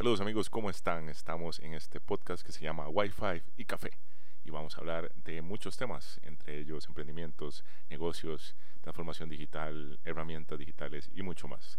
Saludos 0.00 0.22
amigos, 0.22 0.48
¿cómo 0.48 0.70
están? 0.70 1.10
Estamos 1.10 1.58
en 1.58 1.74
este 1.74 2.00
podcast 2.00 2.42
que 2.42 2.52
se 2.52 2.64
llama 2.64 2.88
Wi-Fi 2.88 3.42
y 3.58 3.66
Café 3.66 3.90
y 4.46 4.50
vamos 4.50 4.74
a 4.74 4.80
hablar 4.80 5.12
de 5.14 5.42
muchos 5.42 5.76
temas, 5.76 6.18
entre 6.22 6.58
ellos 6.58 6.86
emprendimientos, 6.88 7.64
negocios, 7.90 8.56
transformación 8.80 9.28
digital, 9.28 10.00
herramientas 10.06 10.58
digitales 10.58 11.10
y 11.14 11.20
mucho 11.20 11.48
más. 11.48 11.78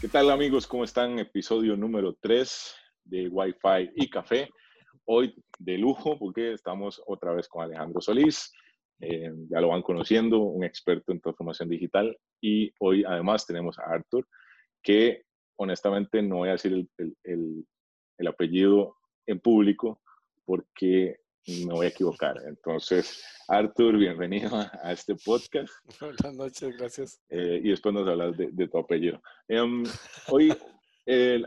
¿Qué 0.00 0.06
tal 0.06 0.30
amigos? 0.30 0.68
¿Cómo 0.68 0.84
están? 0.84 1.18
Episodio 1.18 1.76
número 1.76 2.14
3 2.14 2.76
de 3.06 3.26
Wi-Fi 3.26 3.90
y 3.96 4.08
Café. 4.08 4.48
Hoy 5.04 5.34
de 5.58 5.78
lujo 5.78 6.18
porque 6.18 6.52
estamos 6.52 7.02
otra 7.06 7.32
vez 7.32 7.48
con 7.48 7.64
Alejandro 7.64 8.00
Solís. 8.00 8.52
Eh, 9.00 9.32
ya 9.50 9.60
lo 9.60 9.68
van 9.68 9.82
conociendo, 9.82 10.40
un 10.40 10.64
experto 10.64 11.12
en 11.12 11.20
transformación 11.20 11.68
digital. 11.68 12.16
Y 12.40 12.72
hoy 12.78 13.04
además 13.04 13.46
tenemos 13.46 13.78
a 13.78 13.84
Arthur, 13.84 14.26
que 14.82 15.24
honestamente 15.56 16.22
no 16.22 16.36
voy 16.38 16.50
a 16.50 16.52
decir 16.52 16.72
el, 16.72 17.16
el, 17.24 17.66
el 18.18 18.26
apellido 18.26 18.96
en 19.26 19.40
público 19.40 20.00
porque 20.44 21.16
me 21.46 21.74
voy 21.74 21.86
a 21.86 21.88
equivocar. 21.88 22.36
Entonces, 22.46 23.24
Arthur, 23.48 23.96
bienvenido 23.96 24.50
a, 24.54 24.92
este 24.92 25.14
podcast. 25.16 25.72
Buenas 26.00 26.34
noches, 26.34 26.76
gracias. 26.76 27.20
Eh, 27.28 27.60
y 27.64 27.70
después 27.70 27.94
nos 27.94 28.08
hablas 28.08 28.36
de, 28.36 28.68
tu 28.68 28.78
apellido. 28.78 29.20
Em, 29.48 29.82
hoy, 30.28 30.54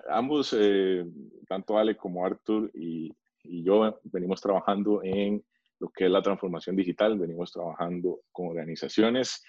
ambos, 0.09 0.53
eh, 0.57 1.05
tanto 1.47 1.77
Ale 1.77 1.95
como 1.95 2.25
Arthur 2.25 2.69
y, 2.73 3.09
y, 3.47 3.63
yo, 3.63 3.99
venimos 4.03 4.41
trabajando 4.41 5.01
en 5.03 5.43
lo 5.79 5.89
que 5.89 6.05
es 6.05 6.11
la 6.11 6.21
transformación 6.21 6.75
digital, 6.75 7.17
venimos 7.17 7.51
trabajando 7.51 8.21
con 8.31 8.47
organizaciones 8.47 9.43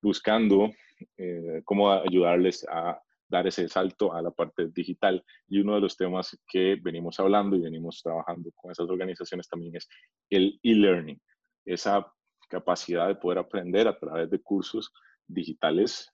buscando 0.00 0.70
eh, 1.16 1.62
cómo 1.64 1.90
ayudarles 1.92 2.66
a 2.70 3.00
dar 3.28 3.46
ese 3.46 3.68
salto 3.68 4.12
a 4.14 4.22
la 4.22 4.30
parte 4.30 4.68
digital. 4.68 5.24
Y 5.48 5.60
uno 5.60 5.74
de 5.74 5.80
los 5.80 5.96
temas 5.96 6.36
que 6.46 6.78
venimos 6.80 7.20
hablando 7.20 7.56
y 7.56 7.60
venimos 7.60 8.00
trabajando 8.02 8.50
con 8.54 8.70
esas 8.70 8.88
organizaciones 8.88 9.48
también 9.48 9.76
es 9.76 9.88
el 10.30 10.58
e-learning, 10.62 11.20
esa 11.64 12.10
capacidad 12.48 13.08
de 13.08 13.16
poder 13.16 13.38
aprender 13.38 13.86
a 13.86 13.98
través 13.98 14.30
de 14.30 14.40
cursos 14.40 14.92
digitales 15.26 16.10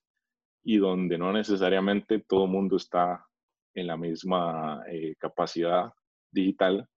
y 0.65 0.79
donde 0.79 1.17
no 1.19 1.33
necesariamente 1.33 2.19
todo 2.21 2.47
el 2.47 2.51
mundo 2.51 2.77
está 2.77 3.25
en 3.75 3.87
la 3.87 3.97
misma 3.97 4.83
eh, 4.89 5.15
capacidad 5.19 5.93
digital. 6.31 6.89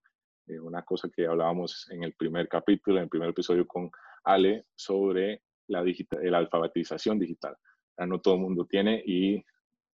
Eh, 0.48 0.58
una 0.58 0.82
cosa 0.82 1.08
que 1.08 1.26
hablábamos 1.26 1.88
en 1.90 2.04
el 2.04 2.14
primer 2.14 2.48
capítulo, 2.48 2.96
en 2.96 3.04
el 3.04 3.08
primer 3.08 3.30
episodio 3.30 3.66
con 3.66 3.90
Ale, 4.24 4.64
sobre 4.74 5.42
la, 5.66 5.84
la 6.22 6.38
alfabetización 6.38 7.18
digital. 7.18 7.56
No 8.06 8.20
todo 8.20 8.34
el 8.34 8.40
mundo 8.40 8.64
tiene 8.64 9.02
y 9.04 9.44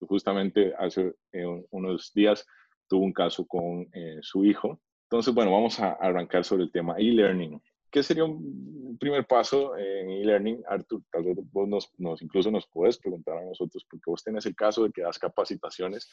justamente 0.02 0.74
hace 0.78 1.16
eh, 1.32 1.46
unos 1.72 2.12
días 2.14 2.46
tuvo 2.88 3.06
un 3.06 3.14
caso 3.14 3.46
con 3.46 3.88
eh, 3.94 4.20
su 4.22 4.44
hijo. 4.46 4.80
Entonces, 5.04 5.34
bueno, 5.34 5.52
vamos 5.52 5.80
a 5.80 5.94
arrancar 5.94 6.44
sobre 6.44 6.64
el 6.64 6.72
tema 6.72 6.96
e-learning. 6.98 7.62
¿Qué 7.90 8.04
sería 8.04 8.26
un 8.26 8.98
primer 9.00 9.26
paso 9.26 9.78
en 9.78 10.10
e-learning? 10.10 10.64
Artur, 10.68 11.02
tal 11.12 11.24
vez 11.24 11.38
vos 11.52 11.68
nos, 11.68 11.92
nos, 12.00 12.22
incluso 12.22 12.52
nos 12.52 12.68
puedes 12.68 12.98
preguntar 12.98 13.38
a 13.38 13.46
nosotros, 13.46 13.86
porque 13.90 14.10
vos 14.10 14.24
tenés 14.24 14.46
el 14.46 14.56
caso 14.56 14.84
de 14.84 14.92
que 14.92 15.04
das 15.04 15.20
capacitaciones 15.20 16.10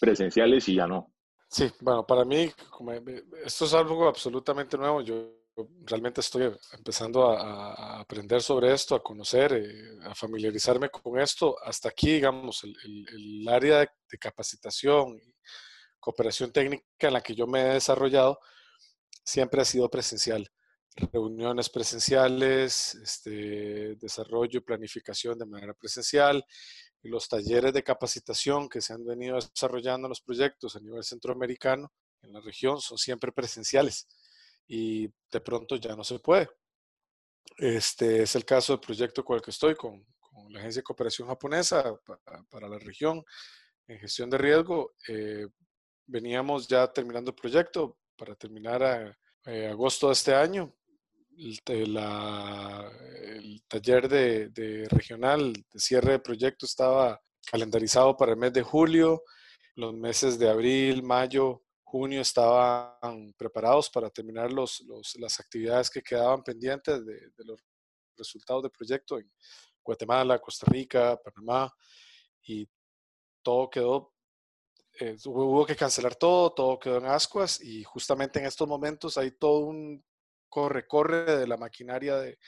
presenciales 0.00 0.68
y 0.68 0.74
ya 0.74 0.86
no. 0.86 1.12
Sí, 1.52 1.70
bueno, 1.80 2.06
para 2.06 2.24
mí 2.24 2.50
esto 3.44 3.66
es 3.66 3.74
algo 3.74 4.08
absolutamente 4.08 4.78
nuevo. 4.78 5.02
Yo 5.02 5.34
realmente 5.84 6.22
estoy 6.22 6.50
empezando 6.72 7.30
a, 7.30 8.00
aprender 8.00 8.40
sobre 8.40 8.72
esto, 8.72 8.94
a 8.94 9.02
conocer, 9.02 9.52
eh, 9.52 9.98
a 10.02 10.14
familiarizarme 10.14 10.88
con 10.88 11.18
esto. 11.20 11.56
Hasta 11.62 11.90
aquí, 11.90 12.12
digamos, 12.14 12.64
el, 12.64 13.46
área 13.48 13.80
de, 13.80 14.18
capacitación 14.18 15.18
y 15.18 15.34
cooperación 16.00 16.52
técnica 16.52 16.84
en 17.00 17.12
la 17.12 17.20
que 17.20 17.34
yo 17.34 17.46
me 17.46 17.60
he 17.60 17.74
desarrollado 17.74 18.38
siempre 19.22 19.60
ha 19.60 19.66
sido 19.66 19.90
presencial. 19.90 20.50
Reuniones 20.94 21.70
presenciales, 21.70 22.94
este, 22.96 23.96
desarrollo 23.96 24.58
y 24.58 24.62
planificación 24.62 25.38
de 25.38 25.46
manera 25.46 25.72
presencial, 25.74 26.44
los 27.02 27.28
talleres 27.28 27.72
de 27.72 27.82
capacitación 27.82 28.68
que 28.68 28.80
se 28.80 28.92
han 28.92 29.04
venido 29.04 29.36
desarrollando 29.36 30.06
en 30.06 30.10
los 30.10 30.20
proyectos 30.20 30.76
a 30.76 30.80
nivel 30.80 31.02
centroamericano, 31.02 31.92
en 32.22 32.32
la 32.32 32.40
región, 32.40 32.80
son 32.80 32.98
siempre 32.98 33.32
presenciales 33.32 34.06
y 34.68 35.08
de 35.30 35.40
pronto 35.40 35.76
ya 35.76 35.96
no 35.96 36.04
se 36.04 36.18
puede. 36.18 36.48
Este 37.56 38.22
es 38.22 38.34
el 38.36 38.44
caso 38.44 38.72
del 38.72 38.80
proyecto 38.80 39.24
con 39.24 39.36
el 39.36 39.42
que 39.42 39.50
estoy, 39.50 39.74
con, 39.74 40.06
la 40.48 40.60
Agencia 40.60 40.80
de 40.80 40.84
Cooperación 40.84 41.28
Japonesa 41.28 41.94
para, 42.48 42.68
la 42.68 42.78
región 42.78 43.24
en 43.86 43.98
gestión 43.98 44.30
de 44.30 44.38
riesgo. 44.38 44.94
Eh, 45.08 45.46
veníamos 46.06 46.68
ya 46.68 46.90
terminando 46.90 47.30
el 47.30 47.34
proyecto 47.34 47.98
para 48.16 48.34
terminar 48.34 48.82
a, 48.82 49.18
eh, 49.46 49.68
agosto 49.68 50.06
de 50.08 50.12
este 50.14 50.34
año. 50.34 50.74
El, 51.36 51.96
el 51.96 53.62
taller 53.68 54.08
de, 54.08 54.48
de, 54.50 54.88
regional 54.88 55.52
de 55.52 55.80
cierre 55.80 56.12
de 56.12 56.18
proyecto 56.18 56.66
estaba 56.66 57.20
calendarizado 57.50 58.16
para 58.16 58.32
el 58.32 58.38
mes 58.38 58.52
de 58.52 58.62
julio, 58.62 59.22
los 59.74 59.94
meses 59.94 60.38
de 60.38 60.48
abril, 60.48 61.02
mayo, 61.02 61.62
junio 61.92 62.22
estaban 62.22 63.34
preparados 63.36 63.90
para 63.90 64.08
terminar 64.08 64.50
los, 64.50 64.80
los, 64.80 65.14
las 65.16 65.38
actividades 65.40 65.90
que 65.90 66.00
quedaban 66.00 66.42
pendientes 66.42 67.04
de, 67.04 67.30
los 67.44 67.60
resultados 68.16 68.62
del 68.62 68.72
proyecto 68.72 69.18
en 69.18 69.30
Guatemala, 69.84 70.38
Costa 70.38 70.66
Rica, 70.70 71.20
Panamá, 71.22 71.70
y 72.46 72.66
todo 73.42 73.68
quedó, 73.68 74.14
eh, 75.00 75.16
hubo 75.26 75.66
que 75.66 75.76
cancelar 75.76 76.14
todo, 76.14 76.54
todo 76.54 76.78
quedó 76.78 76.96
en 76.96 77.06
ascuas, 77.06 77.60
y 77.60 77.84
justamente 77.84 78.38
en 78.38 78.46
estos 78.46 78.66
momentos 78.66 79.18
hay 79.18 79.32
todo 79.32 79.58
un 79.66 80.02
corre-corre 80.52 81.38
de 81.38 81.46
la 81.46 81.56
maquinaria 81.56 82.18
de, 82.18 82.38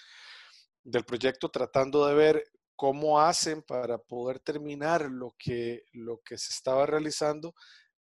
del 0.83 1.05
proyecto 1.05 1.49
tratando 1.49 2.07
de 2.07 2.15
ver 2.15 2.45
cómo 2.77 3.19
hacen 3.19 3.63
para 3.63 3.97
poder 3.97 4.41
terminar 4.41 5.09
lo 5.11 5.35
que, 5.39 5.85
lo 5.93 6.21
que 6.23 6.37
se 6.37 6.53
estaba 6.53 6.85
realizando 6.85 7.55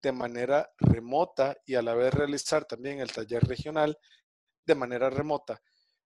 de 0.00 0.12
manera 0.12 0.70
remota 0.78 1.54
y 1.66 1.74
a 1.74 1.82
la 1.82 1.94
vez 1.94 2.14
realizar 2.14 2.64
también 2.64 3.00
el 3.00 3.12
taller 3.12 3.42
regional 3.44 3.98
de 4.66 4.74
manera 4.74 5.10
remota. 5.10 5.60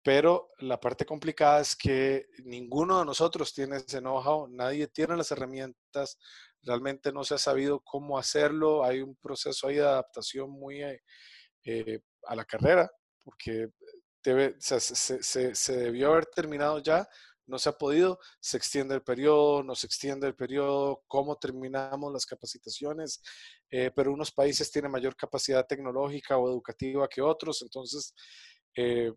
Pero 0.02 0.48
la 0.60 0.80
parte 0.80 1.06
complicada 1.06 1.62
es 1.62 1.76
que 1.76 2.26
ninguno 2.44 3.00
de 3.00 3.06
nosotros 3.06 3.54
tiene 3.54 3.78
ese 3.78 4.00
know-how, 4.00 4.48
nadie 4.48 4.88
tiene 4.88 5.16
las 5.16 5.32
herramientas, 5.32 6.18
realmente 6.64 7.12
no 7.12 7.24
se 7.24 7.36
ha 7.36 7.40
sabido 7.40 7.82
cómo 7.82 8.18
hacerlo, 8.18 8.84
hay 8.84 9.02
un 9.02 9.16
proceso 9.16 9.68
ahí 9.68 9.76
de 9.76 9.82
adaptación 9.82 10.50
muy 10.50 10.82
eh, 10.82 11.02
eh, 11.66 12.00
a 12.24 12.36
la 12.36 12.46
carrera, 12.46 12.90
porque 13.26 13.70
debe, 14.24 14.56
se, 14.60 14.80
se, 14.80 15.56
se 15.56 15.76
debió 15.76 16.12
haber 16.12 16.28
terminado 16.28 16.80
ya, 16.80 17.06
no 17.48 17.60
se 17.60 17.70
ha 17.70 17.74
podido, 17.74 18.20
se 18.40 18.58
extiende 18.58 18.96
el 18.96 19.04
periodo, 19.04 19.64
no 19.64 19.76
se 19.76 19.88
extiende 19.88 20.28
el 20.28 20.36
periodo, 20.36 21.04
cómo 21.08 21.36
terminamos 21.38 22.12
las 22.12 22.26
capacitaciones, 22.26 23.22
eh, 23.70 23.92
pero 23.96 24.14
unos 24.14 24.32
países 24.32 24.72
tienen 24.72 24.92
mayor 24.92 25.16
capacidad 25.16 25.66
tecnológica 25.66 26.38
o 26.38 26.50
educativa 26.50 27.08
que 27.08 27.22
otros, 27.22 27.62
entonces 27.62 28.14
eh, 28.76 29.12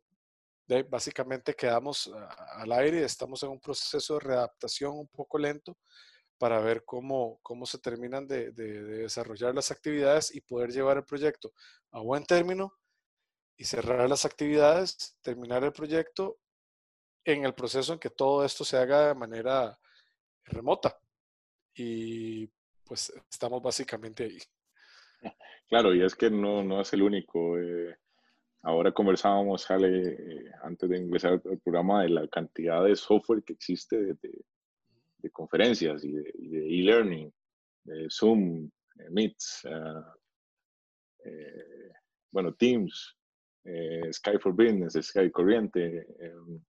básicamente 0.91 1.55
quedamos 1.55 2.11
al 2.57 2.73
aire, 2.73 3.03
estamos 3.05 3.43
en 3.43 3.51
un 3.51 3.61
proceso 3.61 4.15
de 4.15 4.21
readaptación 4.21 4.99
un 4.99 5.09
poco 5.09 5.39
lento 5.39 5.79
para 6.37 6.61
ver 6.61 6.85
cómo, 6.85 7.41
cómo 7.43 7.67
se 7.67 7.79
terminan 7.79 8.27
de, 8.27 8.53
de 8.53 8.83
desarrollar 8.83 9.55
las 9.55 9.71
actividades 9.71 10.35
y 10.35 10.41
poder 10.43 10.71
llevar 10.71 10.99
el 10.99 11.05
proyecto 11.05 11.53
a 11.91 12.01
buen 12.01 12.25
término 12.25 12.78
y 13.59 13.65
cerrar 13.65 14.09
las 14.09 14.25
actividades, 14.25 15.19
terminar 15.21 15.65
el 15.65 15.72
proyecto 15.72 16.39
en 17.25 17.45
el 17.45 17.55
proceso 17.55 17.93
en 17.93 17.99
que 17.99 18.09
todo 18.09 18.45
esto 18.45 18.65
se 18.65 18.77
haga 18.77 19.09
de 19.09 19.15
manera 19.16 19.78
remota. 20.45 20.97
Y 21.75 22.47
pues 22.84 23.13
estamos 23.31 23.60
básicamente 23.60 24.25
ahí. 24.25 24.39
Claro, 25.69 25.95
y 25.95 26.03
es 26.03 26.15
que 26.15 26.31
no, 26.31 26.65
no 26.65 26.81
es 26.81 26.91
el 26.95 27.03
único. 27.03 27.59
Eh, 27.59 27.95
ahora 28.63 28.91
conversábamos, 28.91 29.66
Jale, 29.66 30.15
eh, 30.15 30.51
antes 30.63 30.89
de 30.89 30.97
empezar 30.97 31.43
el 31.45 31.61
programa, 31.61 32.04
de 32.04 32.09
la 32.09 32.28
cantidad 32.28 32.83
de 32.84 32.97
software 32.97 33.43
que 33.43 33.53
existe 33.53 34.15
de, 34.15 35.31
conferencias 35.31 36.03
y 36.04 36.13
de 36.13 36.81
e-learning, 36.81 37.31
de, 37.84 38.07
Zoom, 38.09 38.71
eh, 38.99 39.11
Meets, 39.11 39.69
bueno, 42.31 42.54
Teams, 42.54 43.17
Sky 44.12 44.38
for 44.41 44.53
Business, 44.53 44.94
Sky 44.94 45.30
Corriente, 45.30 46.06
em, 46.18 46.60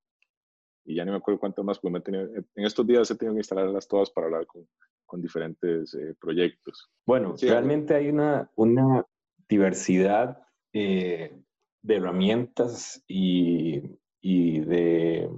y 0.85 0.95
ya 0.95 1.05
no 1.05 1.11
me 1.11 1.17
acuerdo 1.17 1.39
cuántas 1.39 1.63
más, 1.63 1.79
pues 1.79 1.93
en 2.07 2.65
estos 2.65 2.87
días 2.87 3.11
he 3.11 3.15
tenido 3.15 3.35
que 3.35 3.41
instalarlas 3.41 3.87
todas 3.87 4.09
para 4.09 4.25
hablar 4.25 4.47
con, 4.47 4.67
con 5.05 5.21
diferentes 5.21 5.93
eh, 5.93 6.15
proyectos. 6.19 6.89
Bueno, 7.05 7.35
realmente 7.41 7.95
hay 7.95 8.09
una, 8.09 8.49
una 8.55 9.05
diversidad 9.47 10.41
eh, 10.73 11.35
de 11.81 11.95
herramientas 11.95 13.03
y, 13.07 13.81
y, 14.21 14.59
de 14.59 15.29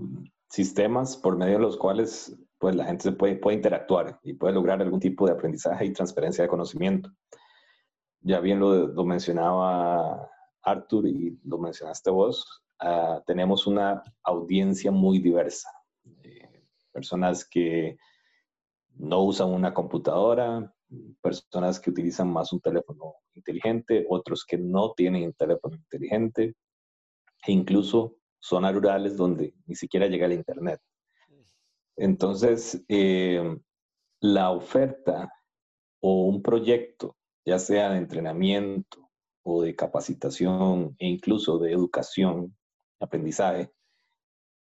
sistemas 0.50 1.16
por 1.16 1.38
medio 1.38 1.54
de 1.54 1.62
los 1.62 1.78
cuales 1.78 2.38
pues, 2.60 2.76
la 2.76 2.86
gente 2.86 3.04
se 3.04 3.12
puede, 3.14 3.38
puede 3.38 3.58
interactuar 3.58 4.20
y 4.24 4.34
puede 4.34 4.54
lograr 4.54 4.82
algún 4.82 5.00
tipo 5.00 5.26
de 5.26 5.34
aprendizaje 5.34 5.86
y 5.86 5.94
transferencia 5.94 6.44
de 6.44 6.50
conocimiento. 6.50 7.10
Ya 8.22 8.40
bien 8.40 8.60
lo, 8.60 8.88
lo 8.88 9.06
mencionaba 9.06 10.30
Arthur 10.64 11.08
y 11.08 11.40
lo 11.44 11.58
mencionaste 11.58 12.10
vos, 12.10 12.64
uh, 12.84 13.22
tenemos 13.26 13.68
una 13.68 14.04
audiencia 14.24 14.92
muy 14.92 15.20
diversa. 15.20 15.70
Eh, 16.24 16.66
personas 16.92 17.48
que 17.48 17.98
no 18.96 19.24
usan 19.24 19.50
una 19.50 19.74
computadora, 19.74 20.74
personas 21.22 21.80
que 21.80 21.90
utilizan 21.90 22.32
más 22.32 22.52
un 22.52 22.60
teléfono 22.60 23.16
inteligente, 23.34 24.06
otros 24.10 24.46
que 24.46 24.58
no 24.58 24.94
tienen 24.94 25.24
un 25.24 25.34
teléfono 25.34 25.76
inteligente, 25.76 26.56
e 27.46 27.52
incluso 27.52 28.18
zonas 28.40 28.74
rurales 28.74 29.16
donde 29.16 29.54
ni 29.66 29.76
siquiera 29.76 30.08
llega 30.08 30.26
el 30.26 30.34
Internet. 30.34 30.82
Entonces, 31.96 32.84
eh, 32.88 33.58
la 34.20 34.52
oferta 34.52 35.32
o 36.02 36.26
un 36.26 36.42
proyecto, 36.42 37.16
ya 37.46 37.60
sea 37.60 37.90
de 37.92 37.98
entrenamiento 37.98 39.11
o 39.44 39.64
de 39.64 39.76
capacitación 39.76 40.96
e 41.00 41.08
incluso 41.08 41.58
de 41.58 41.72
educación, 41.72 42.56
aprendizaje, 43.00 43.72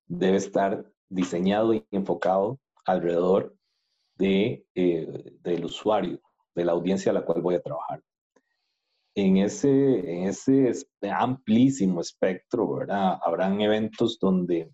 debe 0.06 0.37
estar 0.37 0.90
diseñado 1.08 1.75
y 1.75 1.87
enfocado 1.90 2.58
alrededor 2.84 3.56
de, 4.17 4.64
eh, 4.75 5.37
del 5.40 5.64
usuario, 5.64 6.20
de 6.55 6.64
la 6.64 6.73
audiencia 6.73 7.11
a 7.11 7.14
la 7.14 7.25
cual 7.25 7.43
voy 7.43 7.55
a 7.55 7.62
trabajar. 7.62 8.02
En 9.14 9.38
ese, 9.38 9.69
en 9.69 10.28
ese 10.28 10.73
amplísimo 11.11 12.00
espectro, 12.00 12.75
¿verdad? 12.75 13.19
Habrán 13.22 13.61
eventos 13.61 14.19
donde, 14.20 14.70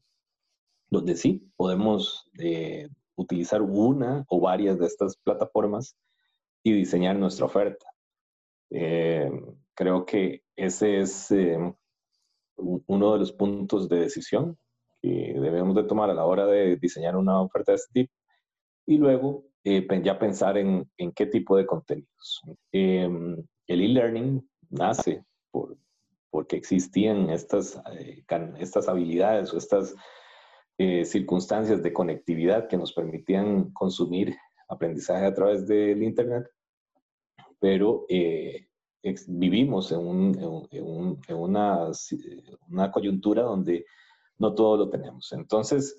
donde 0.91 1.17
sí 1.17 1.49
podemos 1.57 2.29
eh, 2.39 2.89
utilizar 3.15 3.63
una 3.63 4.25
o 4.29 4.41
varias 4.41 4.79
de 4.79 4.87
estas 4.87 5.17
plataformas 5.17 5.97
y 6.65 6.73
diseñar 6.73 7.17
nuestra 7.17 7.47
oferta. 7.47 7.87
Eh, 8.71 9.31
creo 9.75 10.05
que 10.05 10.43
ese 10.57 11.01
es 11.01 11.33
uno 12.57 13.13
de 13.13 13.19
los 13.19 13.33
puntos 13.33 13.89
de 13.89 14.01
decisión 14.01 14.59
que 15.01 15.35
debemos 15.39 15.75
de 15.75 15.85
tomar 15.85 16.11
a 16.11 16.15
la 16.15 16.25
hora 16.25 16.47
de 16.47 16.77
diseñar 16.77 17.17
una 17.17 17.41
oferta 17.41 17.73
de 17.73 17.77
este 17.77 17.93
tipo 17.93 18.13
y 18.87 18.99
luego 18.99 19.45
eh, 19.65 19.87
ya 20.03 20.19
pensar 20.19 20.59
en, 20.59 20.89
en, 20.97 21.13
qué 21.13 21.27
tipo 21.27 21.57
de 21.57 21.67
contenidos. 21.67 22.43
Em, 22.73 23.37
el 23.67 23.81
e-learning 23.81 24.49
nace 24.71 25.25
por, 25.51 25.77
porque 26.31 26.57
existían 26.57 27.31
estas, 27.31 27.81
eh, 27.93 28.25
estas 28.59 28.89
habilidades 28.89 29.53
o 29.53 29.59
estas 29.59 29.95
eh, 30.79 31.05
circunstancias 31.05 31.83
de 31.83 31.93
conectividad 31.93 32.69
que 32.69 32.77
nos 32.77 32.93
permitían 32.93 33.73
consumir 33.73 34.37
aprendizaje 34.69 35.27
a 35.27 35.35
través 35.35 35.67
del 35.67 36.03
Internet, 36.03 36.49
pero 37.61 38.07
vivimos 39.27 39.93
en, 39.93 39.99
un, 39.99 40.69
en, 40.71 40.85
un, 40.85 41.21
en 41.27 41.37
una, 41.37 41.91
una 42.69 42.91
coyuntura 42.93 43.43
donde 43.43 43.85
no 44.39 44.55
todo 44.55 44.77
lo 44.77 44.89
tenemos. 44.89 45.33
Entonces, 45.33 45.99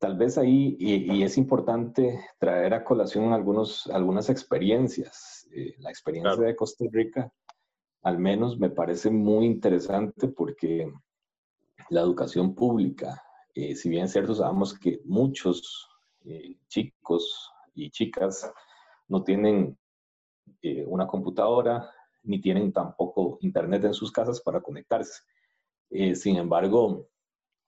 Tal 0.00 0.16
vez 0.16 0.38
ahí, 0.38 0.78
y, 0.80 1.22
es 1.22 1.36
importante 1.36 2.18
traer 2.38 2.72
a 2.72 2.82
colación 2.82 3.34
algunos, 3.34 3.86
algunas 3.88 4.30
experiencias. 4.30 5.46
Eh, 5.54 5.74
la 5.76 5.90
experiencia 5.90 6.42
de 6.42 6.56
Costa 6.56 6.86
Rica, 6.90 7.30
al 8.02 8.18
menos 8.18 8.58
me 8.58 8.70
parece 8.70 9.10
muy 9.10 9.44
interesante 9.44 10.28
porque 10.28 10.90
la 11.90 12.00
educación 12.00 12.54
pública, 12.54 13.22
eh, 13.54 13.76
si 13.76 13.90
bien 13.90 14.06
es 14.06 14.12
cierto, 14.12 14.34
sabemos 14.34 14.72
que 14.78 15.02
muchos 15.04 15.86
eh, 16.24 16.56
chicos 16.68 17.52
y 17.74 17.90
chicas 17.90 18.50
no 19.06 19.22
tienen 19.22 19.76
una 20.86 21.06
computadora 21.06 21.90
ni 22.22 22.40
tienen 22.40 22.72
tampoco 22.72 23.38
internet 23.40 23.84
en 23.84 23.94
sus 23.94 24.12
casas 24.12 24.40
para 24.40 24.60
conectarse. 24.60 25.22
sin 26.14 26.36
embargo, 26.36 27.08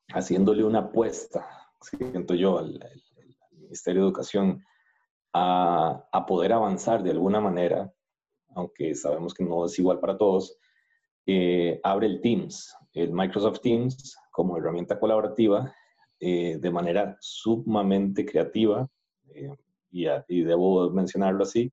haciéndole 0.08 0.64
una 0.64 0.80
apuesta 0.80 1.62
siento 1.82 2.34
yo, 2.34 2.58
al, 2.58 2.80
Ministerio 3.52 4.02
de 4.02 4.08
Educación 4.08 4.64
a, 5.32 6.24
poder 6.26 6.52
avanzar 6.52 7.02
de 7.02 7.10
alguna 7.10 7.40
manera, 7.40 7.92
aunque 8.54 8.94
sabemos 8.94 9.34
que 9.34 9.44
no 9.44 9.64
es 9.64 9.78
igual 9.78 9.98
para 9.98 10.16
todos, 10.18 10.58
eh, 11.26 11.80
abre 11.82 12.06
el 12.06 12.20
Teams, 12.20 12.74
el 12.92 13.12
Microsoft 13.12 13.60
Teams 13.60 14.16
como 14.30 14.56
herramienta 14.56 14.98
colaborativa 14.98 15.74
eh, 16.20 16.58
de 16.60 16.70
manera 16.70 17.16
sumamente 17.20 18.26
creativa, 18.26 18.88
eh, 19.34 19.50
y, 19.90 20.42
debo 20.42 20.90
mencionarlo 20.90 21.44
así, 21.44 21.72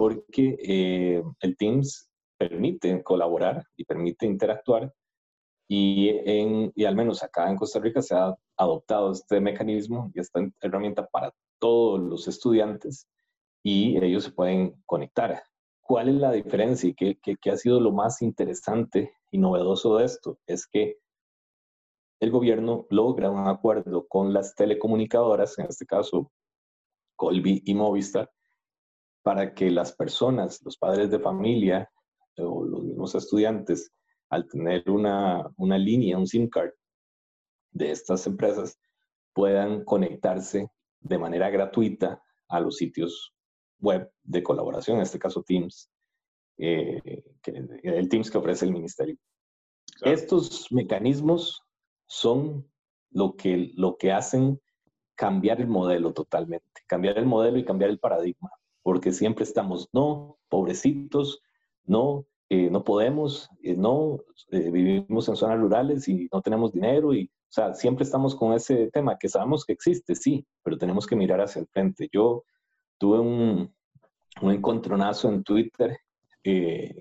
porque 0.00 1.22
el 1.40 1.56
Teams 1.58 2.10
permite 2.38 3.02
colaborar 3.02 3.62
y 3.76 3.84
permite 3.84 4.24
interactuar 4.24 4.90
y, 5.68 6.08
en, 6.24 6.72
y 6.74 6.86
al 6.86 6.96
menos 6.96 7.22
acá 7.22 7.50
en 7.50 7.56
Costa 7.56 7.80
Rica 7.80 8.00
se 8.00 8.14
ha 8.14 8.34
adoptado 8.56 9.12
este 9.12 9.42
mecanismo 9.42 10.10
y 10.14 10.20
esta 10.20 10.40
herramienta 10.62 11.06
para 11.06 11.34
todos 11.58 12.00
los 12.00 12.26
estudiantes 12.28 13.08
y 13.62 14.02
ellos 14.02 14.24
se 14.24 14.32
pueden 14.32 14.82
conectar. 14.86 15.42
¿Cuál 15.82 16.08
es 16.08 16.14
la 16.14 16.32
diferencia 16.32 16.88
y 16.88 16.94
qué, 16.94 17.18
qué, 17.20 17.50
ha 17.50 17.58
sido 17.58 17.78
lo 17.78 17.92
más 17.92 18.22
interesante 18.22 19.12
y 19.30 19.36
novedoso 19.36 19.98
de 19.98 20.06
esto? 20.06 20.38
Es 20.46 20.66
que 20.66 20.96
el 22.20 22.30
gobierno 22.30 22.86
logra 22.88 23.30
un 23.30 23.48
acuerdo 23.48 24.06
con 24.08 24.32
las 24.32 24.54
telecomunicadoras, 24.54 25.58
en 25.58 25.66
este 25.66 25.84
caso 25.84 26.32
Colby 27.16 27.62
y 27.66 27.74
Movistar, 27.74 28.30
para 29.22 29.54
que 29.54 29.70
las 29.70 29.92
personas, 29.92 30.60
los 30.64 30.76
padres 30.76 31.10
de 31.10 31.18
familia 31.18 31.90
o 32.36 32.64
los 32.64 32.82
mismos 32.84 33.14
estudiantes 33.14 33.92
al 34.30 34.46
tener 34.46 34.88
una, 34.88 35.50
una 35.56 35.76
línea, 35.76 36.16
un 36.16 36.26
SIM 36.26 36.48
card 36.48 36.70
de 37.72 37.90
estas 37.90 38.26
empresas, 38.26 38.78
puedan 39.32 39.84
conectarse 39.84 40.70
de 41.00 41.18
manera 41.18 41.50
gratuita 41.50 42.22
a 42.48 42.60
los 42.60 42.76
sitios 42.76 43.34
web 43.80 44.10
de 44.22 44.42
colaboración, 44.42 44.96
en 44.98 45.02
este 45.02 45.18
caso 45.18 45.42
Teams, 45.42 45.90
eh, 46.58 47.22
el 47.82 48.08
Teams 48.08 48.30
que 48.30 48.38
ofrece 48.38 48.66
el 48.66 48.72
ministerio. 48.72 49.16
Estos 50.02 50.70
mecanismos 50.70 51.62
son 52.06 52.70
lo 53.10 53.34
que, 53.36 53.72
lo 53.74 53.96
que 53.96 54.12
hacen 54.12 54.60
cambiar 55.14 55.60
el 55.60 55.68
modelo 55.68 56.12
totalmente, 56.12 56.66
cambiar 56.86 57.18
el 57.18 57.26
modelo 57.26 57.58
y 57.58 57.64
cambiar 57.64 57.90
el 57.90 57.98
paradigma, 57.98 58.50
porque 58.82 59.12
siempre 59.12 59.44
estamos, 59.44 59.88
no, 59.92 60.38
pobrecitos, 60.48 61.42
no, 61.84 62.26
eh, 62.52 62.68
no 62.68 62.82
podemos, 62.82 63.48
eh, 63.62 63.76
no 63.76 64.18
eh, 64.50 64.70
vivimos 64.70 65.28
en 65.28 65.36
zonas 65.36 65.60
rurales 65.60 66.08
y 66.08 66.28
no 66.32 66.42
tenemos 66.42 66.72
dinero 66.72 67.14
y, 67.14 67.26
o 67.26 67.52
sea, 67.52 67.74
siempre 67.74 68.04
estamos 68.04 68.34
con 68.34 68.52
ese 68.54 68.90
tema 68.90 69.16
que 69.18 69.28
sabemos 69.28 69.64
que 69.64 69.72
existe, 69.72 70.14
sí, 70.14 70.44
pero 70.62 70.76
tenemos 70.76 71.06
que 71.06 71.16
mirar 71.16 71.40
hacia 71.40 71.60
el 71.60 71.68
frente. 71.68 72.08
Yo 72.12 72.44
tuve 72.98 73.20
un, 73.20 73.72
un 74.42 74.50
encontronazo 74.50 75.28
en 75.28 75.44
Twitter 75.44 75.96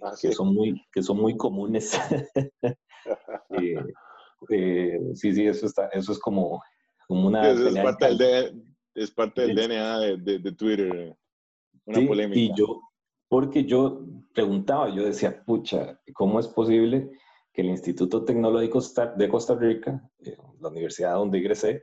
ah, 0.04 0.14
que, 0.22 0.32
son 0.32 0.54
muy, 0.54 0.80
que 0.92 1.02
son 1.02 1.18
muy 1.18 1.36
comunes. 1.36 2.00
sí, 5.16 5.34
sí, 5.34 5.48
eso, 5.48 5.66
está, 5.66 5.88
eso 5.88 6.12
es 6.12 6.20
como, 6.20 6.62
como 7.08 7.28
una... 7.28 7.50
es, 7.50 7.76
parte 7.76 8.16
del, 8.16 8.64
es, 8.94 9.12
parte 9.12 9.42
del, 9.48 9.56
DNA 9.56 10.00
de, 10.00 10.40
de, 10.40 10.52
Twitter, 10.52 11.16
una 11.90 12.08
polémica. 12.08 12.40
Y 12.40 12.52
yo, 12.56 12.82
porque 13.28 13.66
yo 13.66 14.06
preguntaba, 14.34 14.90
yo 14.90 15.04
decía, 15.04 15.44
pucha, 15.46 16.00
¿cómo 16.14 16.40
es 16.40 16.48
posible 16.48 17.10
que 17.54 17.62
el 17.62 17.70
Instituto 17.70 18.24
Tecnológico 18.24 18.80
de 19.18 19.30
Costa 19.30 19.56
Rica, 19.56 20.10
eh, 20.20 20.38
la 20.60 20.70
universidad 20.70 21.16
donde 21.16 21.40
ingresé, 21.40 21.82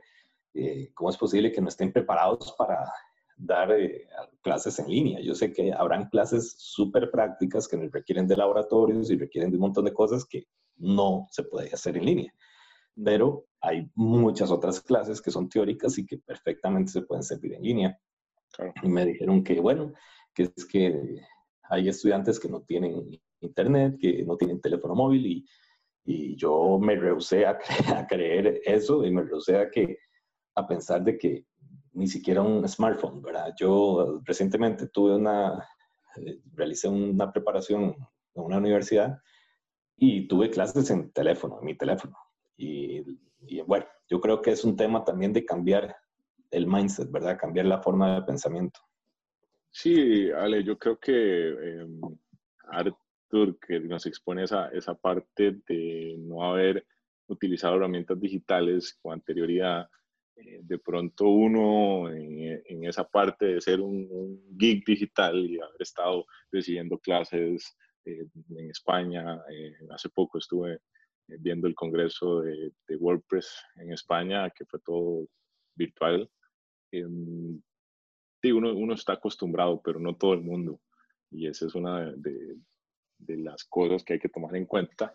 eh, 0.53 0.91
cómo 0.93 1.09
es 1.09 1.17
posible 1.17 1.51
que 1.51 1.61
no 1.61 1.69
estén 1.69 1.91
preparados 1.91 2.53
para 2.57 2.91
dar 3.37 3.71
eh, 3.71 4.07
clases 4.41 4.79
en 4.79 4.89
línea? 4.89 5.19
Yo 5.21 5.35
sé 5.35 5.51
que 5.51 5.71
habrán 5.73 6.09
clases 6.09 6.55
súper 6.57 7.11
prácticas 7.11 7.67
que 7.67 7.77
requieren 7.89 8.27
de 8.27 8.37
laboratorios 8.37 9.11
y 9.11 9.17
requieren 9.17 9.51
de 9.51 9.57
un 9.57 9.61
montón 9.61 9.85
de 9.85 9.93
cosas 9.93 10.25
que 10.25 10.45
no 10.77 11.27
se 11.31 11.43
puede 11.43 11.69
hacer 11.73 11.97
en 11.97 12.05
línea, 12.05 12.33
pero 13.03 13.45
hay 13.61 13.89
muchas 13.95 14.51
otras 14.51 14.81
clases 14.81 15.21
que 15.21 15.31
son 15.31 15.49
teóricas 15.49 15.97
y 15.97 16.05
que 16.05 16.17
perfectamente 16.19 16.91
se 16.91 17.01
pueden 17.01 17.23
servir 17.23 17.53
en 17.53 17.63
línea. 17.63 17.99
Y 18.81 18.87
me 18.87 19.05
dijeron 19.05 19.43
que, 19.43 19.59
bueno, 19.59 19.93
que 20.33 20.43
es 20.43 20.65
que 20.65 21.21
hay 21.69 21.89
estudiantes 21.89 22.39
que 22.39 22.49
no 22.49 22.61
tienen 22.61 23.19
internet, 23.41 23.97
que 23.99 24.23
no 24.23 24.37
tienen 24.37 24.61
teléfono 24.61 24.95
móvil 24.95 25.25
y, 25.25 25.45
y 26.05 26.35
yo 26.35 26.79
me 26.79 26.95
rehusé 26.95 27.45
a, 27.45 27.59
a, 27.95 28.07
creer 28.07 28.61
eso 28.65 29.05
y 29.05 29.11
me 29.11 29.23
rehusé 29.23 29.57
a, 29.57 29.69
que, 29.69 29.97
a 30.55 30.67
pensar 30.67 31.03
de 31.03 31.17
que 31.17 31.45
ni 31.93 32.07
siquiera 32.07 32.41
un 32.41 32.67
smartphone, 32.67 33.21
¿verdad? 33.21 33.53
Yo 33.59 34.21
recientemente 34.23 34.87
tuve 34.87 35.15
una, 35.15 35.67
eh, 36.17 36.39
realicé 36.53 36.87
una 36.87 37.31
preparación 37.31 37.95
en 38.35 38.43
una 38.43 38.57
universidad 38.57 39.19
y 39.97 40.27
tuve 40.27 40.49
clases 40.49 40.89
en 40.91 41.11
teléfono, 41.11 41.59
en 41.59 41.65
mi 41.65 41.75
teléfono. 41.75 42.15
Y, 42.55 43.03
y, 43.41 43.61
bueno, 43.61 43.85
yo 44.07 44.21
creo 44.21 44.41
que 44.41 44.51
es 44.51 44.63
un 44.63 44.75
tema 44.75 45.03
también 45.03 45.33
de 45.33 45.43
cambiar 45.43 45.95
el 46.51 46.67
mindset, 46.67 47.11
¿verdad? 47.11 47.37
Cambiar 47.37 47.65
la 47.65 47.81
forma 47.81 48.15
de 48.15 48.21
pensamiento. 48.23 48.79
Sí, 49.71 50.31
Ale, 50.31 50.63
yo 50.63 50.77
creo 50.77 50.97
que 50.99 51.49
em, 51.49 52.01
Arthur, 52.69 53.59
que 53.59 53.79
nos 53.79 54.05
expone 54.05 54.43
esa, 54.43 54.69
esa 54.69 54.95
parte 54.95 55.59
de 55.67 56.15
no 56.19 56.43
haber 56.43 56.85
utilizado 57.27 57.75
herramientas 57.75 58.19
digitales 58.19 58.97
con 59.01 59.13
anterioridad, 59.13 59.89
eh, 60.37 60.59
de 60.63 60.77
pronto 60.77 61.25
uno 61.25 62.11
en, 62.11 62.85
esa 62.85 63.03
parte 63.03 63.45
de 63.45 63.61
ser 63.61 63.81
un, 63.81 64.39
geek 64.51 64.85
digital 64.85 65.35
y 65.35 65.59
haber 65.59 65.81
estado 65.81 66.25
recibiendo 66.51 66.99
clases 66.99 67.75
eh, 68.05 68.25
en 68.51 68.69
España, 68.69 69.41
eh, 69.51 69.73
hace 69.91 70.09
poco 70.09 70.37
estuve 70.37 70.79
viendo 71.27 71.67
el 71.67 71.75
congreso 71.75 72.41
de, 72.41 72.71
WordPress 72.97 73.51
en 73.77 73.91
España, 73.91 74.49
que 74.51 74.65
fue 74.65 74.79
todo 74.79 75.27
virtual. 75.75 76.29
Em, 76.91 77.61
sí, 78.41 78.51
uno, 78.51 78.73
uno, 78.73 78.93
está 78.93 79.13
acostumbrado, 79.13 79.81
pero 79.81 79.99
no 79.99 80.15
todo 80.15 80.33
el 80.33 80.41
mundo. 80.41 80.79
Y 81.31 81.47
esa 81.47 81.65
es 81.65 81.75
una 81.75 82.11
de, 82.11 82.57
de 83.17 83.37
las 83.37 83.63
cosas 83.65 84.03
que 84.03 84.13
hay 84.13 84.19
que 84.19 84.29
tomar 84.29 84.55
en 84.55 84.65
cuenta. 84.65 85.13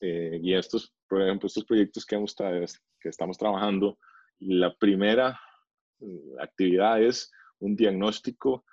y 0.00 0.54
estos, 0.54 0.94
por 1.06 1.20
ejemplo, 1.20 1.46
estos 1.46 1.64
proyectos 1.64 2.06
que, 2.06 2.14
hemos, 2.14 2.34
que 2.34 3.08
estamos 3.08 3.36
trabajando, 3.36 3.98
la 4.38 4.74
primera 4.74 5.38
mm, 5.98 6.38
actividad 6.40 7.02
es 7.02 7.30
un 7.58 7.76
diagnóstico 7.76 8.64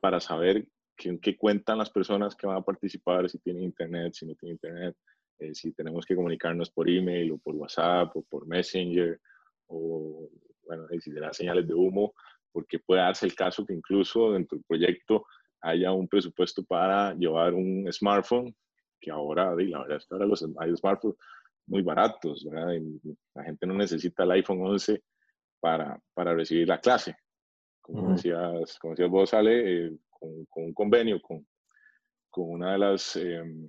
para 0.00 0.18
saber 0.20 0.66
en 0.98 1.18
qué 1.18 1.36
cuentan 1.36 1.78
las 1.78 1.90
personas 1.90 2.34
que 2.34 2.46
van 2.46 2.56
a 2.56 2.62
participar, 2.62 3.28
si 3.28 3.38
tienen 3.38 3.62
internet, 3.62 4.14
si 4.14 4.26
no 4.26 4.34
tienen 4.34 4.54
internet, 4.54 4.96
eh, 5.38 5.54
si 5.54 5.72
tenemos 5.72 6.06
que 6.06 6.16
comunicarnos 6.16 6.70
por 6.70 6.88
email 6.88 7.32
o 7.32 7.38
por 7.38 7.54
WhatsApp 7.54 8.16
o 8.16 8.22
por 8.22 8.46
Messenger 8.46 9.20
o, 9.68 10.28
bueno, 10.66 10.86
dan 10.88 11.34
señales 11.34 11.66
de 11.66 11.74
humo, 11.74 12.14
porque 12.52 12.78
puede 12.78 13.02
darse 13.02 13.26
el 13.26 13.34
caso 13.34 13.64
que 13.64 13.74
incluso 13.74 14.32
dentro 14.32 14.56
del 14.56 14.64
proyecto 14.64 15.26
haya 15.60 15.92
un 15.92 16.08
presupuesto 16.08 16.64
para 16.64 17.14
llevar 17.14 17.54
un 17.54 17.90
smartphone, 17.92 18.54
que 19.00 19.10
ahora, 19.10 19.54
la 19.54 19.80
verdad 19.82 19.96
es 19.98 20.06
que 20.06 20.14
ahora 20.14 20.26
los, 20.26 20.44
hay 20.58 20.76
smartphones 20.76 21.16
muy 21.66 21.82
baratos, 21.82 22.44
¿verdad? 22.44 22.80
la 23.34 23.44
gente 23.44 23.66
no 23.66 23.74
necesita 23.74 24.22
el 24.24 24.30
iPhone 24.32 24.60
11 24.62 25.02
para, 25.60 26.00
para 26.14 26.34
recibir 26.34 26.68
la 26.68 26.80
clase. 26.80 27.16
Como, 27.80 28.12
decías, 28.12 28.78
como 28.80 28.92
decías 28.92 29.10
vos, 29.10 29.30
sale 29.30 29.86
eh, 29.86 29.98
con, 30.10 30.44
con, 30.46 30.64
un 30.64 30.74
convenio 30.74 31.20
con, 31.20 31.46
con 32.30 32.50
una 32.50 32.72
de 32.72 32.78
las 32.78 33.16
em, 33.16 33.68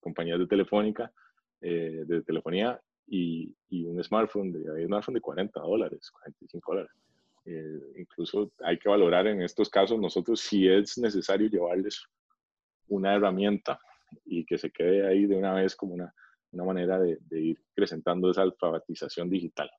compañías 0.00 0.38
de 0.38 0.46
telefónica, 0.46 1.12
eh, 1.60 2.04
de 2.06 2.22
telefonía, 2.22 2.80
y, 3.08 3.54
y, 3.70 3.84
un 3.84 4.02
smartphone 4.02 4.52
de, 4.52 4.70
un 4.70 4.86
smartphone 4.86 5.14
de 5.14 5.20
40 5.20 5.60
dólares, 5.60 6.10
45 6.10 6.72
dólares. 6.72 6.92
Eh, 7.44 7.80
incluso 7.96 8.52
hay 8.62 8.78
que 8.78 8.88
valorar 8.88 9.26
en 9.26 9.40
estos 9.40 9.70
casos 9.70 9.98
nosotros 9.98 10.40
si 10.40 10.68
es 10.68 10.98
necesario 10.98 11.48
llevarles 11.48 12.04
una 12.88 13.14
herramienta 13.14 13.78
y 14.26 14.44
que 14.44 14.58
se 14.58 14.70
quede 14.70 15.06
ahí 15.06 15.26
de 15.26 15.36
una 15.36 15.54
vez 15.54 15.74
como 15.74 15.94
una, 15.94 16.12
una 16.52 16.64
manera 16.64 16.98
de, 16.98 17.18
ir 17.30 17.58
presentando 17.74 18.30
esa 18.30 18.42
alfabetización 18.42 19.30
digital. 19.30 19.70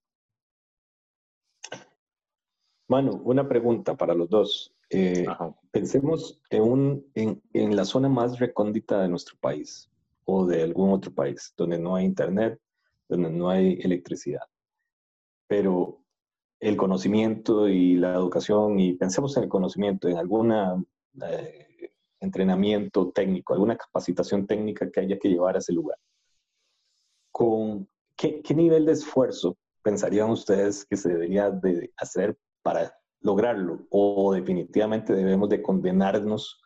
Manu, 2.88 3.22
una 3.24 3.48
pregunta 3.48 3.96
para 3.96 4.16
los 4.16 4.30
dos. 4.30 4.76
Eh, 4.90 5.28
pensemos 5.70 6.42
en, 6.50 6.64
un, 6.64 7.06
en, 7.14 7.76
la 7.76 7.86
zona 7.86 8.10
más 8.10 8.40
recóndita 8.40 9.04
de 9.04 9.10
nuestro 9.10 9.38
país 9.40 9.92
o 10.26 10.48
de 10.48 10.64
algún 10.64 10.92
otro 10.92 11.14
país, 11.14 11.54
donde 11.56 11.78
no 11.78 11.96
hay 11.96 12.06
internet, 12.06 12.60
donde 13.10 13.32
no 13.32 13.50
hay 13.50 13.80
electricidad. 13.82 14.44
Pero 15.48 16.02
el 16.60 16.78
conocimiento 16.78 17.68
y 17.68 17.96
la 17.96 18.14
educación, 18.14 18.80
y 18.80 18.94
pensemos 18.94 19.36
en 19.38 19.44
el 19.44 19.50
conocimiento, 19.50 20.08
en 20.08 20.18
algún 20.18 20.54
eh, 20.54 21.92
entrenamiento 22.20 23.12
técnico, 23.12 23.54
alguna 23.54 23.76
capacitación 23.76 24.48
técnica 24.48 24.90
que 24.92 25.02
haya 25.02 25.20
que 25.20 25.30
llevar 25.30 25.56
a 25.56 25.60
ese 25.60 25.74
lugar 25.74 25.98
con 27.40 27.88
qué, 28.18 28.44
nivel 28.54 28.86
de 28.86 28.92
esfuerzo 28.92 29.58
pensarían 29.82 30.30
ustedes 30.30 30.86
que 30.86 30.98
se 30.98 31.08
debería 31.08 31.50
de 31.50 31.94
hacer 31.96 32.38
para 32.62 32.94
lograrlo 33.22 33.88
o 33.90 34.34
definitivamente 34.34 35.14
debemos 35.14 35.48
de 35.48 35.62
condenarnos 35.62 36.62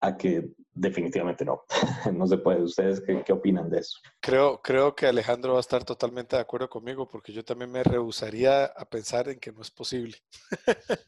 a 0.00 0.16
que 0.16 0.50
definitivamente 0.76 1.44
no, 1.44 1.62
no 2.12 2.26
se 2.26 2.38
puede. 2.38 2.62
¿Ustedes 2.62 3.00
qué, 3.00 3.22
qué, 3.24 3.32
opinan 3.32 3.68
de 3.68 3.80
eso? 3.80 3.98
Creo, 4.20 4.60
creo 4.62 4.94
que 4.94 5.06
Alejandro 5.06 5.52
va 5.52 5.58
a 5.58 5.60
estar 5.60 5.84
totalmente 5.84 6.36
de 6.36 6.42
acuerdo 6.42 6.68
conmigo 6.68 7.08
porque 7.08 7.32
yo 7.32 7.44
también 7.44 7.72
me 7.72 7.82
rehusaría 7.82 8.66
a 8.66 8.84
pensar 8.84 9.28
en 9.28 9.40
que 9.40 9.52
no 9.52 9.62
es 9.62 9.70
posible. 9.70 10.16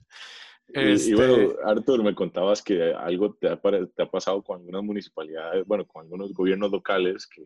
Y, 0.71 1.15
bueno, 1.15 1.35
este 1.35 1.57
Artur, 1.65 2.03
me 2.05 2.15
contabas 2.15 2.63
que 2.63 2.93
algo 2.93 3.35
te 3.35 3.49
ha, 3.49 3.59
te 3.59 4.03
ha, 4.03 4.11
pasado 4.11 4.43
con 4.43 4.59
algunas 4.59 4.83
municipalidades, 4.83 5.67
bueno, 5.67 5.87
con 5.87 6.03
algunos 6.03 6.35
gobiernos 6.35 6.71
locales 6.71 7.27
que, 7.27 7.43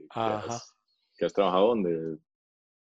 que 1.16 1.24
has 1.24 1.32
trabajado 1.32 1.68
donde 1.68 2.18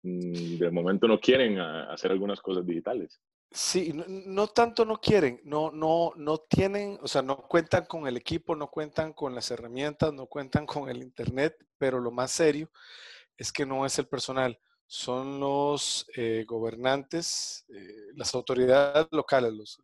mm, 0.04 0.60
de 0.60 0.72
momento 0.72 1.10
no 1.10 1.20
quieren 1.20 1.60
hacer 1.60 2.12
algunas 2.12 2.40
cosas 2.40 2.66
digitales. 2.66 3.20
Sí, 3.56 3.94
no, 3.94 4.48
tanto 4.48 4.84
no 4.84 5.00
quieren, 5.00 5.40
no, 5.44 5.70
no, 5.70 6.12
no 6.16 6.40
tienen, 6.40 6.98
o 7.04 7.08
sea, 7.08 7.22
no 7.22 7.38
cuentan 7.38 7.86
con 7.86 8.08
el 8.08 8.18
equipo, 8.18 8.56
no 8.56 8.72
cuentan 8.72 9.14
con 9.14 9.36
las 9.36 9.52
herramientas, 9.52 10.12
no 10.12 10.26
cuentan 10.26 10.66
con 10.66 10.90
el 10.90 11.04
internet, 11.04 11.56
pero 11.78 12.00
lo 12.00 12.10
más 12.10 12.32
serio 12.32 12.72
es 13.38 13.52
que 13.52 13.64
no 13.64 13.86
es 13.86 14.00
el 14.00 14.08
personal, 14.08 14.60
son 14.88 15.40
los 15.40 16.08
eh, 16.16 16.46
gobernantes, 16.48 17.64
eh, 17.70 18.14
las 18.16 18.34
autoridades 18.34 19.06
locales, 19.12 19.54
los, 19.54 19.80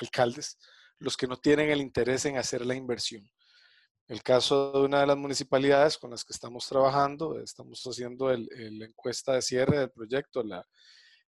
alcaldes, 0.00 0.56
los 1.00 1.16
que 1.16 1.26
no 1.26 1.36
tienen 1.36 1.70
el 1.70 1.80
interés 1.80 2.24
en 2.26 2.38
hacer 2.38 2.64
la 2.64 2.76
inversión. 2.76 3.28
El 4.06 4.22
caso 4.22 4.70
de 4.70 4.80
una 4.82 5.00
de 5.00 5.08
las 5.08 5.16
municipalidades 5.16 5.98
con 5.98 6.12
las 6.12 6.24
que 6.24 6.32
estamos 6.32 6.68
trabajando, 6.68 7.40
estamos 7.40 7.82
haciendo 7.82 8.32
la 8.32 8.84
encuesta 8.84 9.32
de 9.32 9.42
cierre 9.42 9.78
del 9.78 9.90
proyecto, 9.90 10.44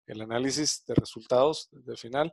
el 0.07 0.21
análisis 0.21 0.83
de 0.85 0.95
resultados 0.95 1.69
de 1.71 1.95
final. 1.95 2.31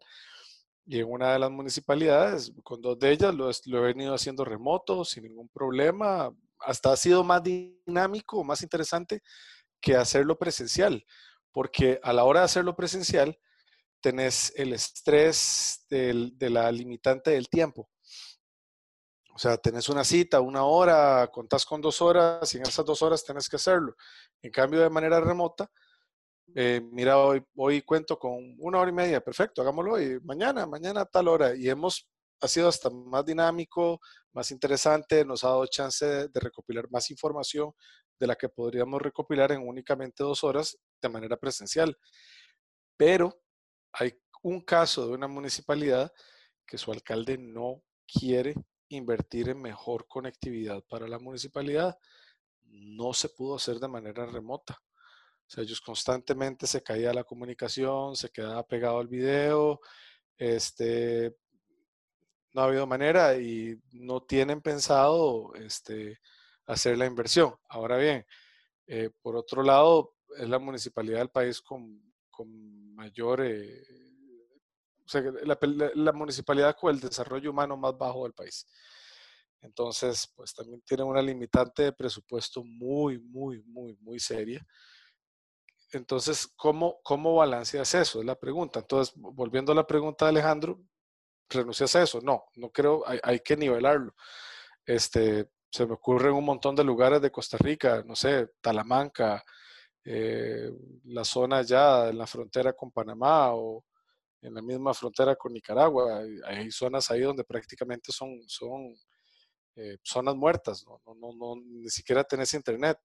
Y 0.84 0.98
en 0.98 1.10
una 1.10 1.32
de 1.32 1.38
las 1.38 1.50
municipalidades, 1.50 2.52
con 2.64 2.82
dos 2.82 2.98
de 2.98 3.12
ellas, 3.12 3.34
lo, 3.34 3.50
lo, 3.66 3.78
he 3.78 3.92
venido 3.92 4.14
haciendo 4.14 4.44
remoto, 4.44 5.04
sin 5.04 5.24
ningún 5.24 5.48
problema. 5.48 6.30
Hasta 6.58 6.92
ha 6.92 6.96
sido 6.96 7.22
más 7.22 7.42
dinámico, 7.42 8.42
más 8.42 8.62
interesante 8.62 9.22
que 9.80 9.96
hacerlo 9.96 10.38
presencial, 10.38 11.04
porque 11.52 12.00
a 12.02 12.12
la 12.12 12.24
hora 12.24 12.40
de 12.40 12.46
hacerlo 12.46 12.74
presencial, 12.74 13.38
tenés 14.00 14.52
el 14.56 14.72
estrés 14.72 15.86
del, 15.88 16.36
de 16.36 16.50
la 16.50 16.70
limitante 16.70 17.30
del 17.30 17.48
tiempo. 17.48 17.88
O 19.34 19.38
sea, 19.38 19.56
tenés 19.56 19.88
una 19.88 20.04
cita, 20.04 20.40
una 20.40 20.64
hora, 20.64 21.26
contás 21.32 21.64
con 21.64 21.80
dos 21.80 22.02
horas 22.02 22.52
y 22.54 22.58
en 22.58 22.64
esas 22.64 22.84
dos 22.84 23.00
horas 23.00 23.24
tenés 23.24 23.48
que 23.48 23.56
hacerlo. 23.56 23.96
En 24.42 24.50
cambio, 24.50 24.80
de 24.80 24.90
manera 24.90 25.20
remota, 25.20 25.70
eh, 26.54 26.82
mira, 26.92 27.18
hoy, 27.18 27.42
hoy 27.56 27.82
cuento 27.82 28.18
con 28.18 28.56
una 28.58 28.78
hora 28.80 28.90
y 28.90 28.94
media, 28.94 29.20
perfecto, 29.22 29.62
hagámoslo 29.62 30.00
y 30.00 30.20
mañana, 30.20 30.66
mañana 30.66 31.02
a 31.02 31.06
tal 31.06 31.28
hora. 31.28 31.54
Y 31.56 31.68
hemos, 31.68 32.08
ha 32.40 32.48
sido 32.48 32.68
hasta 32.68 32.90
más 32.90 33.24
dinámico, 33.24 34.00
más 34.32 34.50
interesante, 34.50 35.24
nos 35.24 35.44
ha 35.44 35.48
dado 35.48 35.66
chance 35.66 36.04
de, 36.04 36.40
recopilar 36.40 36.90
más 36.90 37.10
información 37.10 37.72
de 38.20 38.26
la 38.26 38.36
que 38.36 38.48
podríamos 38.48 39.00
recopilar 39.00 39.52
en 39.52 39.66
únicamente 39.66 40.22
dos 40.22 40.44
horas 40.44 40.78
de 41.00 41.08
manera 41.08 41.36
presencial. 41.36 41.96
Pero 42.96 43.40
hay 43.92 44.12
un 44.42 44.60
caso 44.60 45.06
de 45.06 45.14
una 45.14 45.28
municipalidad 45.28 46.12
que 46.66 46.78
su 46.78 46.92
alcalde 46.92 47.38
no 47.38 47.82
quiere 48.06 48.54
invertir 48.88 49.48
en 49.48 49.62
mejor 49.62 50.06
conectividad 50.06 50.82
para 50.88 51.08
la 51.08 51.18
municipalidad. 51.18 51.96
No 52.64 53.14
se 53.14 53.30
pudo 53.30 53.56
hacer 53.56 53.78
de 53.78 53.88
manera 53.88 54.26
remota. 54.26 54.78
Sea, 55.52 55.64
ellos 55.64 55.82
constantemente 55.82 56.66
se 56.66 56.82
caía 56.82 57.12
la 57.12 57.24
comunicación, 57.24 58.16
se 58.16 58.30
quedaba 58.30 58.66
pegado 58.66 59.00
al 59.00 59.06
video, 59.06 59.80
este, 60.38 61.36
no 62.54 62.62
ha 62.62 62.64
habido 62.64 62.86
manera 62.86 63.36
y 63.36 63.78
no 63.92 64.22
tienen 64.22 64.62
pensado 64.62 65.52
este, 65.56 66.20
hacer 66.64 66.96
la 66.96 67.04
inversión. 67.04 67.54
Ahora 67.68 67.98
bien, 67.98 68.24
eh, 68.86 69.10
por 69.20 69.36
otro 69.36 69.62
lado, 69.62 70.14
es 70.38 70.48
la 70.48 70.58
municipalidad 70.58 71.18
del 71.18 71.28
país 71.28 71.60
con, 71.60 72.02
con 72.30 72.94
mayor, 72.94 73.42
eh, 73.44 73.84
o 75.04 75.08
sea, 75.08 75.20
la, 75.44 75.58
la, 75.96 76.12
municipalidad 76.12 76.74
con 76.80 76.94
el 76.94 77.00
desarrollo 77.00 77.50
humano 77.50 77.76
más 77.76 77.98
bajo 77.98 78.22
del 78.22 78.32
país. 78.32 78.66
Entonces, 79.60 80.32
pues 80.34 80.54
también 80.54 80.80
tiene 80.80 81.02
una 81.02 81.20
limitante 81.20 81.82
de 81.82 81.92
presupuesto 81.92 82.64
muy, 82.64 83.18
muy, 83.18 83.62
muy, 83.64 83.98
muy 84.00 84.18
seria. 84.18 84.66
Entonces, 85.92 86.48
¿cómo, 86.56 87.00
cómo 87.02 87.36
balanceas 87.36 87.94
eso? 87.94 88.20
Es 88.20 88.26
la 88.26 88.34
pregunta. 88.38 88.80
Entonces, 88.80 89.14
volviendo 89.16 89.72
a 89.72 89.74
la 89.74 89.86
pregunta 89.86 90.24
de 90.24 90.30
Alejandro, 90.30 90.80
¿renuncias 91.50 91.94
a 91.96 92.02
eso? 92.02 92.20
No, 92.22 92.44
no 92.56 92.70
creo, 92.70 93.06
hay, 93.06 93.18
hay 93.22 93.40
que 93.40 93.56
nivelarlo. 93.56 94.14
Este, 94.86 95.48
se 95.70 95.86
me 95.86 95.94
ocurren 95.94 96.34
un 96.34 96.44
montón 96.44 96.74
de 96.76 96.84
lugares 96.84 97.20
de 97.22 97.30
Costa 97.30 97.56
Rica, 97.58 98.02
no 98.06 98.16
sé, 98.16 98.48
Talamanca, 98.60 99.44
eh, 100.04 100.70
la 101.04 101.24
zona 101.24 101.62
ya 101.62 102.08
en 102.08 102.18
la 102.18 102.26
frontera 102.26 102.72
con 102.72 102.90
Panamá 102.90 103.54
o 103.54 103.84
en 104.42 104.54
la 104.54 104.62
misma 104.62 104.94
frontera 104.94 105.36
con 105.36 105.52
Nicaragua. 105.52 106.22
Hay 106.46 106.70
zonas 106.70 107.10
ahí 107.10 107.20
donde 107.20 107.44
prácticamente 107.44 108.12
son, 108.12 108.40
son 108.48 108.94
eh, 109.76 109.98
zonas 110.02 110.36
muertas, 110.36 110.84
¿no? 110.86 111.00
No, 111.14 111.32
no, 111.34 111.56
ni 111.64 111.88
siquiera 111.88 112.24
tenés 112.24 112.52
internet, 112.54 112.98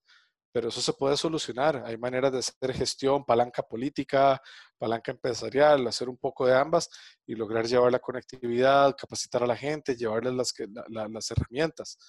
pero 0.58 0.70
eso 0.70 0.82
se 0.82 0.94
puede 0.94 1.16
solucionar. 1.16 1.84
Hay 1.86 1.98
maneras 1.98 2.32
de 2.32 2.40
hacer 2.40 2.74
gestión, 2.74 3.24
palanca 3.24 3.62
política, 3.62 4.42
palanca 4.76 5.12
empresarial, 5.12 5.86
hacer 5.86 6.10
un 6.10 6.18
poco 6.18 6.48
de 6.48 6.58
ambas 6.58 6.90
y 7.28 7.36
lograr 7.36 7.68
llevar 7.68 7.92
la 7.92 8.00
conectividad, 8.00 8.96
capacitar 8.98 9.44
a 9.44 9.46
la 9.46 9.56
gente, 9.56 9.96
llevarles 9.96 10.34
las, 10.34 10.56
las 10.88 11.30
herramientas. 11.30 12.00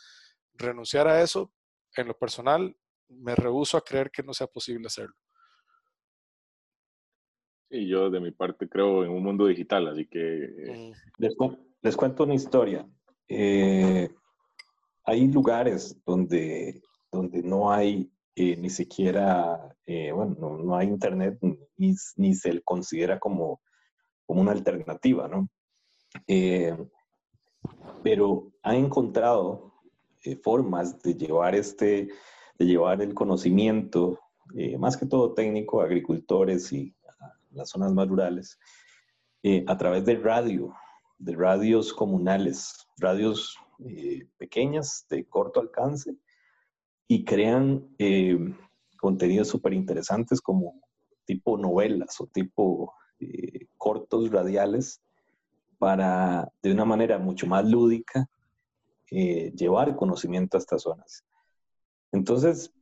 Renunciar 0.54 1.06
a 1.08 1.20
eso, 1.20 1.52
en 1.94 2.08
lo 2.08 2.16
personal, 2.16 2.74
me 3.08 3.34
rehuso 3.34 3.76
a 3.76 3.84
creer 3.84 4.10
que 4.10 4.22
no 4.22 4.32
sea 4.32 4.46
posible 4.46 4.86
hacerlo. 4.86 5.14
Y 7.68 7.86
yo 7.86 8.08
de 8.08 8.18
mi 8.18 8.30
parte 8.30 8.66
creo 8.66 9.04
en 9.04 9.10
un 9.10 9.22
mundo 9.22 9.44
digital, 9.44 9.88
así 9.88 10.06
que... 10.06 10.44
Eh. 10.44 10.92
Les, 11.18 11.96
cuento 11.98 12.24
una 12.24 12.34
historia. 12.34 12.88
Eh, 13.28 14.08
hay 15.04 15.26
lugares 15.28 16.02
donde, 16.06 16.80
donde 17.12 17.42
no 17.42 17.70
hay 17.70 18.10
eh, 18.38 18.56
ni 18.56 18.70
siquiera, 18.70 19.74
bueno, 20.14 20.36
no, 20.58 20.76
hay 20.76 20.86
internet 20.86 21.38
ni, 21.40 21.94
ni, 22.16 22.34
se 22.34 22.60
considera 22.62 23.18
como, 23.18 23.60
como 24.26 24.40
una 24.42 24.52
alternativa, 24.52 25.28
¿no? 25.28 25.48
pero 28.02 28.52
ha 28.62 28.76
encontrado 28.76 29.74
formas 30.42 31.02
de 31.02 31.14
llevar 31.14 31.54
este, 31.54 32.08
de 32.58 32.66
llevar 32.66 33.02
el 33.02 33.14
conocimiento, 33.14 34.18
más 34.78 34.96
que 34.96 35.06
todo 35.06 35.34
técnico, 35.34 35.80
agricultores 35.80 36.72
y 36.72 36.94
las 37.50 37.70
zonas 37.70 37.92
más 37.92 38.08
rurales, 38.08 38.58
eh, 39.42 39.64
a 39.66 39.76
través 39.76 40.04
de 40.04 40.16
radio, 40.16 40.74
de 41.18 41.34
radios 41.34 41.92
comunales, 41.92 42.88
radios 42.96 43.56
eh, 43.84 44.26
pequeñas 44.36 45.06
de 45.08 45.24
corto 45.26 45.60
alcance 45.60 46.16
y 47.08 47.24
crean 47.24 47.88
eh, 47.98 48.38
contenidos 49.00 49.48
súper 49.48 49.72
interesantes 49.72 50.40
como 50.40 50.80
tipo 51.24 51.58
novelas 51.58 52.20
o 52.20 52.26
tipo 52.26 52.94
cortos 53.76 54.30
radiales 54.30 55.02
para 55.78 56.52
de 56.62 56.70
una 56.70 56.84
manera 56.84 57.18
mucho 57.18 57.48
más 57.48 57.68
lúdica 57.68 58.28
llevar 59.10 59.96
conocimiento 59.96 60.56
a 60.56 60.60
estas 60.60 60.82
zonas. 60.82 61.24
Entonces, 62.12 62.72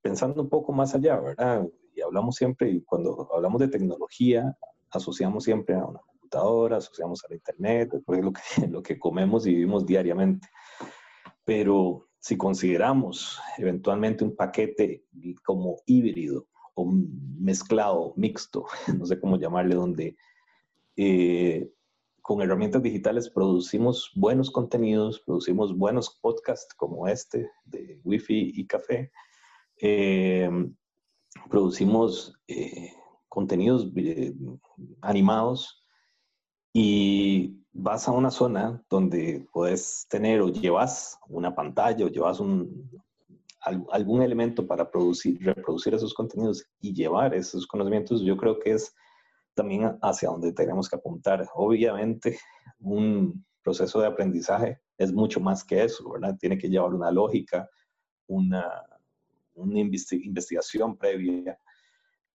pensando 0.00 0.42
un 0.42 0.48
poco 0.48 0.72
más 0.72 0.94
allá, 0.94 1.20
¿verdad? 1.20 1.66
y 1.96 2.02
hablamos 2.02 2.36
siempre, 2.36 2.70
y 2.70 2.82
cuando 2.82 3.28
hablamos 3.34 3.60
de 3.60 3.68
tecnología, 3.68 4.56
asociamos 4.90 5.44
siempre 5.44 5.74
a 5.74 5.84
una 5.84 6.00
computadora, 6.00 6.76
asociamos 6.76 7.24
a 7.24 7.28
la 7.28 7.36
internet, 7.36 7.94
es 7.94 8.24
lo 8.24 8.32
que, 8.32 8.40
lo 8.68 8.82
que 8.82 8.98
comemos 8.98 9.46
y 9.46 9.54
vivimos 9.54 9.86
diariamente. 9.86 10.48
Pero 11.44 12.05
si 12.26 12.36
consideramos 12.36 13.38
eventualmente 13.56 14.24
un 14.24 14.34
paquete 14.34 15.04
como 15.44 15.76
híbrido 15.86 16.48
o 16.74 16.84
mezclado, 17.38 18.14
mixto, 18.16 18.66
no 18.98 19.06
sé 19.06 19.20
cómo 19.20 19.38
llamarle, 19.38 19.76
donde 19.76 20.16
eh, 20.96 21.70
con 22.22 22.42
herramientas 22.42 22.82
digitales 22.82 23.30
producimos 23.30 24.10
buenos 24.16 24.50
contenidos, 24.50 25.20
producimos 25.20 25.78
buenos 25.78 26.18
podcasts 26.20 26.74
como 26.74 27.06
este 27.06 27.48
de 27.64 28.00
Wi-Fi 28.02 28.54
y 28.56 28.66
Café, 28.66 29.12
eh, 29.80 30.50
producimos 31.48 32.36
eh, 32.48 32.90
contenidos 33.28 33.86
animados 35.00 35.86
y 36.72 37.54
vas 37.78 38.08
a 38.08 38.12
una 38.12 38.30
zona 38.30 38.82
donde 38.88 39.46
puedes 39.52 40.06
tener 40.08 40.40
o 40.40 40.48
llevas 40.48 41.18
una 41.28 41.54
pantalla 41.54 42.06
o 42.06 42.08
llevas 42.08 42.40
un, 42.40 42.90
algún 43.90 44.22
elemento 44.22 44.66
para 44.66 44.90
producir, 44.90 45.38
reproducir 45.42 45.94
esos 45.94 46.14
contenidos 46.14 46.64
y 46.80 46.94
llevar 46.94 47.34
esos 47.34 47.66
conocimientos, 47.66 48.22
yo 48.22 48.36
creo 48.36 48.58
que 48.58 48.72
es 48.72 48.94
también 49.54 49.98
hacia 50.02 50.28
donde 50.30 50.52
tenemos 50.52 50.88
que 50.88 50.96
apuntar. 50.96 51.46
Obviamente, 51.54 52.38
un 52.78 53.44
proceso 53.62 54.00
de 54.00 54.06
aprendizaje 54.06 54.80
es 54.96 55.12
mucho 55.12 55.40
más 55.40 55.64
que 55.64 55.84
eso, 55.84 56.10
¿verdad? 56.10 56.36
Tiene 56.38 56.58
que 56.58 56.68
llevar 56.68 56.94
una 56.94 57.10
lógica, 57.10 57.68
una, 58.26 58.64
una 59.54 59.80
investigación 59.80 60.96
previa 60.96 61.58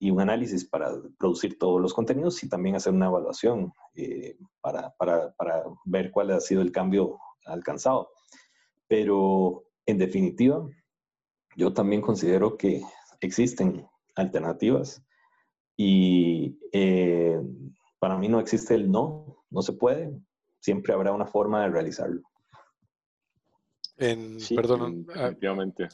y 0.01 0.09
un 0.09 0.19
análisis 0.19 0.65
para 0.65 0.91
producir 1.19 1.59
todos 1.59 1.79
los 1.79 1.93
contenidos 1.93 2.43
y 2.43 2.49
también 2.49 2.75
hacer 2.75 2.91
una 2.91 3.05
evaluación 3.05 3.71
eh, 3.93 4.35
para, 4.59 4.89
para, 4.97 5.31
para, 5.33 5.63
ver 5.85 6.09
cuál 6.09 6.31
ha 6.31 6.39
sido 6.39 6.63
el 6.63 6.71
cambio 6.71 7.19
alcanzado. 7.45 8.09
Pero 8.87 9.63
en 9.85 9.99
definitiva, 9.99 10.67
yo 11.55 11.71
también 11.71 12.01
considero 12.01 12.57
que 12.57 12.81
existen 13.19 13.87
alternativas 14.15 15.05
y 15.77 16.57
eh, 16.73 17.39
para 17.99 18.17
mí 18.17 18.27
no 18.27 18.39
existe 18.39 18.73
el 18.73 18.89
no, 18.89 19.45
no 19.51 19.61
se 19.61 19.73
puede, 19.73 20.19
siempre 20.59 20.93
habrá 20.93 21.11
una 21.11 21.27
forma 21.27 21.61
de 21.61 21.69
realizarlo. 21.69 22.23
En, 23.97 24.39
perdón, 24.55 25.05
ah, 25.09 25.25
definitivamente 25.25 25.89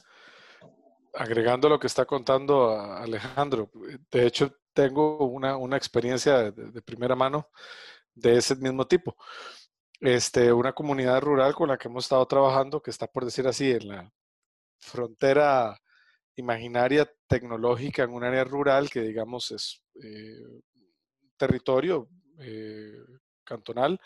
agregando 1.13 1.70
lo 1.70 1.80
que 1.80 1.88
está 1.88 2.06
contando 2.06 2.72
Alejandro, 2.80 3.70
de 4.12 4.28
hecho 4.28 4.56
tengo 4.74 5.26
una, 5.26 5.58
una 5.58 5.78
experiencia 5.78 6.52
de, 6.52 6.82
primera 6.82 7.15
mano 7.15 7.50
de 8.13 8.38
ese 8.38 8.56
mismo 8.56 8.86
tipo. 8.86 9.15
Este, 10.00 10.54
una 10.54 10.74
comunidad 10.74 11.22
rural 11.22 11.56
con 11.56 11.70
la 11.70 11.78
que 11.78 11.88
hemos 11.88 12.06
estado 12.06 12.26
trabajando, 12.28 12.82
que 12.82 12.91
está 12.91 13.08
por 13.08 13.26
decir 13.26 13.48
así, 13.48 13.72
en 13.72 13.88
la 13.88 14.13
frontera 14.78 15.80
imaginaria 16.36 17.12
tecnológica 17.28 18.04
en 18.04 18.12
un 18.12 18.24
área 18.24 18.43
rural 18.43 18.89
que 18.89 19.02
digamos 19.02 19.50
es 19.52 19.84
eh, 20.04 20.62
territorio 21.36 22.08
eh, 22.39 23.02
cantonal, 23.43 24.00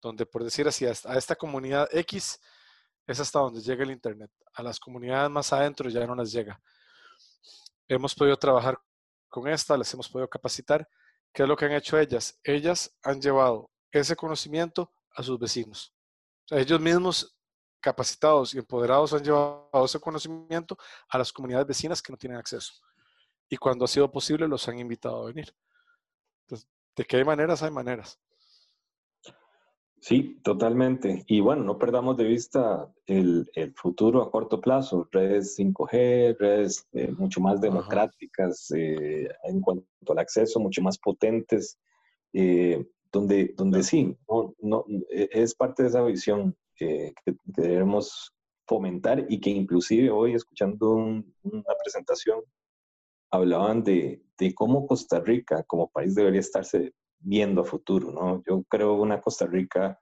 donde 0.00 0.24
por 0.24 0.44
decir 0.44 0.66
así, 0.66 0.86
a 0.86 0.90
esta 0.90 1.36
comunidad 1.36 1.88
X 1.92 2.40
es 3.06 3.20
hasta 3.20 3.38
donde 3.38 3.60
llega 3.60 3.84
el 3.84 3.90
Internet. 3.90 4.30
A 4.54 4.62
las 4.62 4.80
comunidades 4.80 5.30
más 5.30 5.52
adentro 5.52 5.88
ya 5.88 6.06
no 6.06 6.14
les 6.14 6.32
llega. 6.32 6.60
Hemos 7.88 8.14
podido 8.14 8.36
trabajar 8.36 8.78
con 9.28 9.48
esta, 9.48 9.76
les 9.76 9.92
hemos 9.94 10.08
podido 10.08 10.28
capacitar. 10.28 10.88
¿Qué 11.32 11.42
es 11.42 11.48
lo 11.48 11.56
que 11.56 11.66
han 11.66 11.72
hecho 11.72 11.98
ellas? 11.98 12.38
Ellas 12.42 12.96
han 13.02 13.20
llevado 13.20 13.70
ese 13.90 14.16
conocimiento 14.16 14.92
a 15.14 15.22
sus 15.22 15.38
vecinos. 15.38 15.92
ellos 16.50 16.80
mismos 16.80 17.36
capacitados 17.80 18.54
y 18.54 18.58
empoderados 18.58 19.12
han 19.12 19.22
llevado 19.22 19.84
ese 19.84 20.00
conocimiento 20.00 20.76
a 21.08 21.18
las 21.18 21.32
comunidades 21.32 21.66
vecinas 21.66 22.02
que 22.02 22.12
no 22.12 22.18
tienen 22.18 22.38
acceso. 22.38 22.72
Y 23.48 23.56
cuando 23.56 23.84
ha 23.84 23.88
sido 23.88 24.10
posible, 24.10 24.48
los 24.48 24.66
han 24.68 24.78
invitado 24.78 25.22
a 25.22 25.26
venir. 25.26 25.54
¿de 26.48 27.04
qué 27.04 27.18
hay 27.18 27.24
maneras? 27.24 27.62
Hay 27.62 27.70
maneras. 27.70 28.18
Sí, 30.06 30.38
totalmente. 30.44 31.24
Y 31.26 31.40
bueno, 31.40 31.64
no 31.64 31.78
perdamos 31.78 32.16
de 32.16 32.22
vista 32.22 32.88
el, 33.06 33.50
futuro 33.74 34.22
a 34.22 34.30
corto 34.30 34.60
plazo, 34.60 35.08
redes 35.10 35.58
5G, 35.58 36.36
redes 36.38 36.86
eh, 36.92 37.10
mucho 37.10 37.40
más 37.40 37.60
democráticas 37.60 38.70
eh, 38.70 39.28
en 39.42 39.60
cuanto 39.60 39.84
al 40.12 40.18
acceso, 40.20 40.60
mucho 40.60 40.80
más 40.80 40.96
potentes, 40.96 41.80
eh, 42.32 42.86
donde, 43.10 43.52
donde 43.56 43.82
sí, 43.82 44.16
no, 44.60 44.84
e, 45.10 45.28
es 45.32 45.56
parte 45.56 45.82
de 45.82 45.88
esa 45.88 46.04
visión 46.04 46.56
que, 46.76 47.12
debemos 47.44 48.32
fomentar 48.68 49.26
y 49.28 49.40
que 49.40 49.50
inclusive 49.50 50.10
hoy 50.10 50.34
escuchando 50.34 50.92
una 50.92 51.74
presentación 51.82 52.44
hablaban 53.32 53.82
de, 53.82 54.22
de 54.38 54.54
cómo 54.54 54.86
Costa 54.86 55.18
Rica 55.18 55.64
como 55.64 55.90
país 55.90 56.14
debería 56.14 56.38
estarse 56.38 56.94
viendo 57.26 57.64
futuro, 57.64 58.12
¿no? 58.12 58.42
Yo 58.46 58.62
creo 58.68 58.94
una 58.94 59.20
Costa 59.20 59.46
Rica 59.46 59.98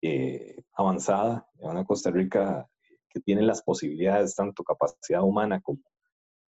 eh, 0.00 0.62
avanzada, 0.72 1.44
una 1.58 1.84
Costa 1.84 2.12
Rica 2.12 2.68
que 3.08 3.18
tiene 3.20 3.42
las 3.42 3.62
posibilidades, 3.62 4.36
tanto 4.36 4.62
capacidad 4.62 5.22
humana 5.22 5.60
como, 5.60 5.82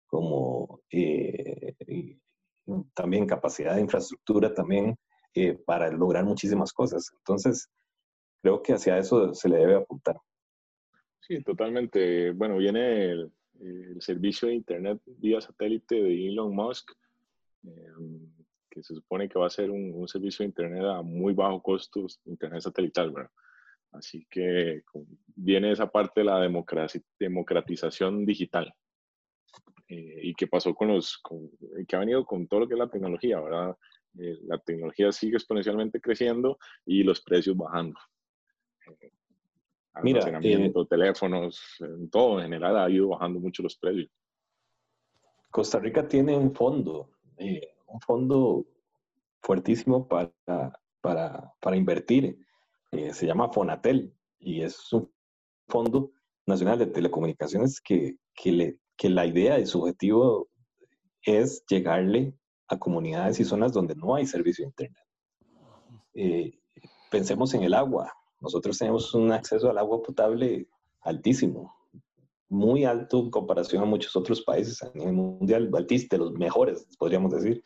como 0.07 0.81
eh, 0.89 1.75
también 2.95 3.27
capacidad 3.27 3.75
de 3.75 3.81
infraestructura 3.81 4.51
también 4.55 4.97
eh, 5.35 5.53
para 5.53 5.91
lograr 5.91 6.25
muchísimas 6.25 6.73
cosas. 6.73 7.11
Entonces, 7.19 7.69
creo 8.41 8.63
que 8.63 8.73
hacia 8.73 8.97
eso 8.97 9.35
se 9.35 9.49
le 9.49 9.57
debe 9.57 9.75
apuntar. 9.75 10.17
Sí, 11.19 11.43
totalmente. 11.43 12.31
Bueno, 12.31 12.57
viene 12.57 13.11
el 13.11 14.01
servicio 14.01 14.47
de 14.47 14.55
Internet 14.55 14.99
vía 15.05 15.41
satélite 15.41 15.95
de 15.95 16.27
Elon 16.27 16.55
Musk 16.55 16.91
que 18.75 18.83
se 18.83 18.93
supone 18.93 19.29
que 19.29 19.39
va 19.39 19.47
a 19.47 19.49
ser 19.49 19.71
un, 19.71 20.05
servicio 20.07 20.43
de 20.43 20.49
Internet 20.49 20.83
a 20.83 21.01
muy 21.01 21.33
bajo 21.33 21.61
costo, 21.61 22.05
Internet 22.25 22.61
satelital, 22.61 23.11
¿verdad? 23.11 23.31
Así 23.93 24.27
que 24.29 24.83
viene 25.27 25.71
esa 25.71 25.89
parte 25.89 26.19
de 26.19 26.25
la 26.25 26.41
democratización 27.17 28.25
digital. 28.25 28.73
Eh, 29.87 30.19
y 30.23 30.33
qué 30.33 30.47
pasó 30.47 30.75
con 30.75 30.89
los, 30.89 31.21
que 31.87 31.95
ha 31.95 31.99
venido 31.99 32.25
con 32.25 32.47
todo 32.47 32.61
lo 32.61 32.67
que 32.67 32.73
es 32.73 32.79
la 32.79 32.89
tecnología, 32.89 33.39
¿verdad? 33.39 33.77
Eh, 34.19 34.39
la 34.43 34.57
tecnología 34.57 35.13
sigue 35.13 35.37
exponencialmente 35.37 36.01
creciendo 36.01 36.57
y 36.85 37.03
los 37.03 37.21
precios 37.21 37.55
bajando. 37.55 37.97
Eh, 38.87 39.11
Mira, 40.03 40.19
teléfonos, 40.89 41.77
en 41.79 42.09
todo 42.09 42.39
en 42.39 42.45
general 42.45 42.77
ha 42.77 42.89
ido 42.89 43.07
bajando 43.07 43.39
mucho 43.39 43.63
los 43.63 43.77
precios. 43.77 44.09
Costa 45.49 45.79
Rica 45.79 46.05
tiene 46.05 46.35
un 46.35 46.53
fondo, 46.53 47.11
un 47.95 48.01
fondo 48.01 48.65
fuertísimo 49.41 50.07
para, 50.07 50.31
para, 51.01 51.53
para 51.59 51.75
invertir. 51.75 52.37
se 52.91 53.25
llama 53.25 53.51
Fonatel 53.51 54.13
y 54.39 54.61
es 54.61 54.91
un 54.93 55.11
fondo 55.67 56.11
nacional 56.45 56.79
de 56.79 56.87
telecomunicaciones 56.87 57.81
que, 57.81 58.17
que, 58.33 58.51
le, 58.51 58.79
que 58.97 59.09
la 59.09 59.25
idea 59.25 59.59
y 59.59 59.65
su 59.65 59.81
objetivo 59.81 60.47
es 61.23 61.63
llegarle 61.67 62.33
a 62.67 62.77
comunidades 62.77 63.39
y 63.39 63.45
zonas 63.45 63.73
donde 63.73 63.95
no 63.95 64.15
hay 64.15 64.25
servicio 64.25 64.63
de 64.63 64.69
Internet. 64.69 65.03
Eh, 66.13 66.59
pensemos 67.11 67.53
en 67.53 67.63
el 67.63 67.73
agua. 67.73 68.11
Nosotros 68.41 68.77
tenemos 68.77 69.13
un 69.13 69.31
acceso 69.31 69.69
al 69.69 69.77
agua 69.77 70.01
potable 70.01 70.67
altísimo, 71.01 71.75
muy 72.49 72.85
alto 72.85 73.19
en 73.19 73.31
comparación 73.31 73.83
a 73.83 73.85
muchos 73.85 74.15
otros 74.15 74.41
países 74.41 74.81
a 74.83 74.91
nivel 74.93 75.13
mundial, 75.13 75.69
de 75.71 76.17
los 76.17 76.33
mejores, 76.33 76.87
podríamos 76.97 77.31
decir. 77.31 77.63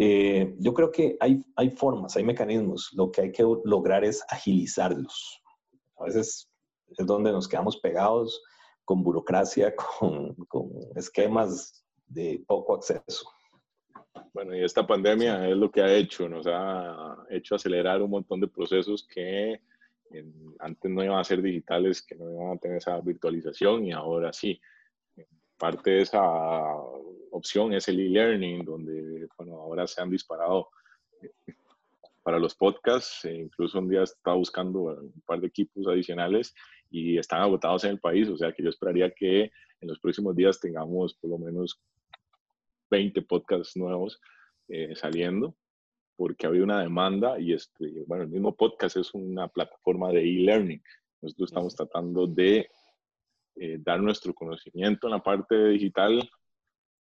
Eh, 0.00 0.54
yo 0.60 0.72
creo 0.72 0.92
que 0.92 1.16
hay, 1.18 1.42
hay 1.56 1.70
formas, 1.70 2.16
hay 2.16 2.22
mecanismos. 2.22 2.90
Lo 2.94 3.10
que 3.10 3.22
hay 3.22 3.32
que 3.32 3.42
lograr 3.64 4.04
es 4.04 4.24
agilizarlos. 4.28 5.42
A 5.98 6.04
veces 6.04 6.48
es 6.96 7.04
donde 7.04 7.32
nos 7.32 7.48
quedamos 7.48 7.78
pegados 7.78 8.40
con 8.84 9.02
burocracia, 9.02 9.74
con, 9.98 10.34
con 10.46 10.70
esquemas 10.94 11.84
de 12.06 12.42
poco 12.46 12.76
acceso. 12.76 13.28
Bueno, 14.32 14.56
y 14.56 14.62
esta 14.62 14.86
pandemia 14.86 15.48
es 15.48 15.56
lo 15.56 15.68
que 15.68 15.82
ha 15.82 15.92
hecho, 15.92 16.28
nos 16.28 16.46
ha 16.46 17.16
hecho 17.28 17.56
acelerar 17.56 18.00
un 18.00 18.10
montón 18.10 18.40
de 18.40 18.46
procesos 18.46 19.06
que 19.12 19.60
antes 20.60 20.90
no 20.90 21.04
iban 21.04 21.18
a 21.18 21.24
ser 21.24 21.42
digitales, 21.42 22.02
que 22.02 22.14
no 22.14 22.30
iban 22.30 22.56
a 22.56 22.58
tener 22.58 22.78
esa 22.78 23.00
virtualización 23.00 23.84
y 23.84 23.92
ahora 23.92 24.32
sí. 24.32 24.60
Parte 25.58 25.90
de 25.90 26.02
esa 26.02 26.22
opción 27.32 27.72
es 27.72 27.88
el 27.88 28.00
e-learning, 28.00 28.64
donde 28.64 29.28
bueno, 29.36 29.56
ahora 29.56 29.86
se 29.86 30.00
han 30.00 30.10
disparado 30.10 30.68
eh, 31.20 31.54
para 32.22 32.38
los 32.38 32.54
podcasts. 32.54 33.24
E 33.24 33.34
incluso 33.34 33.78
un 33.78 33.88
día 33.88 34.02
estaba 34.02 34.36
buscando 34.36 34.80
un 34.82 35.22
par 35.26 35.40
de 35.40 35.48
equipos 35.48 35.86
adicionales 35.86 36.54
y 36.90 37.18
están 37.18 37.42
agotados 37.42 37.84
en 37.84 37.90
el 37.90 38.00
país, 38.00 38.28
o 38.28 38.36
sea 38.36 38.52
que 38.52 38.62
yo 38.62 38.70
esperaría 38.70 39.10
que 39.10 39.50
en 39.80 39.88
los 39.88 39.98
próximos 39.98 40.34
días 40.34 40.58
tengamos 40.60 41.14
por 41.14 41.30
lo 41.30 41.38
menos 41.38 41.80
20 42.90 43.22
podcasts 43.22 43.76
nuevos 43.76 44.20
eh, 44.68 44.94
saliendo, 44.96 45.54
porque 46.16 46.46
ha 46.46 46.48
habido 46.48 46.64
una 46.64 46.80
demanda 46.80 47.38
y 47.38 47.52
este, 47.52 48.04
bueno, 48.06 48.24
el 48.24 48.30
mismo 48.30 48.54
podcast 48.56 48.96
es 48.96 49.12
una 49.14 49.48
plataforma 49.48 50.10
de 50.10 50.20
e-learning. 50.20 50.82
Nosotros 51.20 51.50
estamos 51.50 51.74
tratando 51.74 52.26
de 52.26 52.70
eh, 53.60 53.78
dar 53.80 54.00
nuestro 54.00 54.34
conocimiento 54.34 55.06
en 55.06 55.12
la 55.12 55.22
parte 55.22 55.68
digital, 55.68 56.18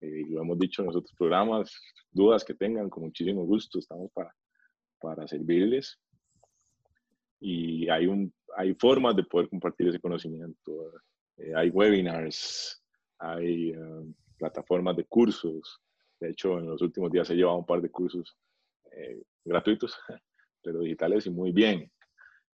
eh, 0.02 0.24
lo 0.30 0.42
hemos 0.42 0.60
dicho 0.60 0.82
en 0.82 0.88
los 0.88 0.96
otros 0.96 1.16
programas, 1.18 1.72
dudas 2.12 2.44
que 2.44 2.54
tengan, 2.54 2.90
con 2.90 3.04
muchísimo 3.04 3.46
gusto 3.46 3.80
estamos 3.80 4.12
para, 4.14 4.34
para 5.00 5.28
servirles. 5.28 6.00
Y 7.40 7.88
hay 7.90 8.08
un 8.08 8.34
hay 8.58 8.74
formas 8.74 9.16
de 9.16 9.24
poder 9.24 9.50
compartir 9.50 9.88
ese 9.88 10.00
conocimiento. 10.00 10.92
Eh, 11.38 11.54
hay 11.56 11.70
webinars, 11.70 12.84
hay 13.20 13.72
eh, 13.72 14.14
plataformas 14.38 14.98
de 14.98 15.06
cursos. 15.06 15.80
De 16.20 16.32
hecho, 16.32 16.58
en 16.58 16.66
los 16.66 16.82
últimos 16.82 17.12
días 17.12 17.30
he 17.30 17.36
llevado 17.36 17.60
un 17.60 17.66
par 17.66 17.82
de 17.82 17.92
cursos 17.92 18.36
eh, 18.92 19.22
gratuitos, 19.46 19.96
pero 20.64 20.80
digitales 20.80 21.28
y 21.28 21.30
muy 21.30 21.52
bien. 21.52 21.92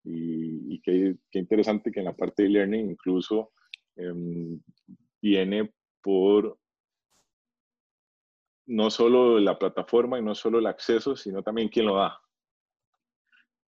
Y, 0.06 0.80
qué, 0.82 1.16
interesante 1.34 1.92
que 1.92 2.00
en 2.00 2.06
la 2.06 2.16
parte 2.16 2.44
de 2.44 2.50
learning 2.50 2.92
incluso 2.92 3.52
em, 3.96 4.62
viene 5.22 5.74
por 6.02 6.58
no 8.68 8.90
solo 8.92 9.40
la 9.40 9.58
plataforma 9.58 10.20
y 10.20 10.22
no 10.22 10.36
solo 10.36 10.60
el 10.60 10.68
acceso, 10.68 11.16
sino 11.16 11.42
también 11.42 11.70
quién 11.70 11.88
lo 11.88 11.96
da 11.96 12.20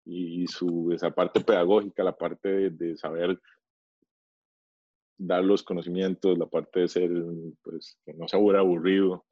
y 0.05 0.47
su, 0.47 0.91
esa 0.93 1.11
parte 1.11 1.41
pedagógica, 1.41 2.03
la 2.03 2.17
parte 2.17 2.71
de, 2.71 2.97
saber 2.97 3.41
dar 5.17 5.45
los 5.45 5.63
conocimientos, 5.63 6.39
la 6.39 6.47
parte 6.47 6.81
de 6.81 6.89
ser, 6.89 7.11
pues, 7.63 7.99
que 8.05 8.15
no 8.15 8.27
se 8.27 8.37
aburrido, 8.37 9.25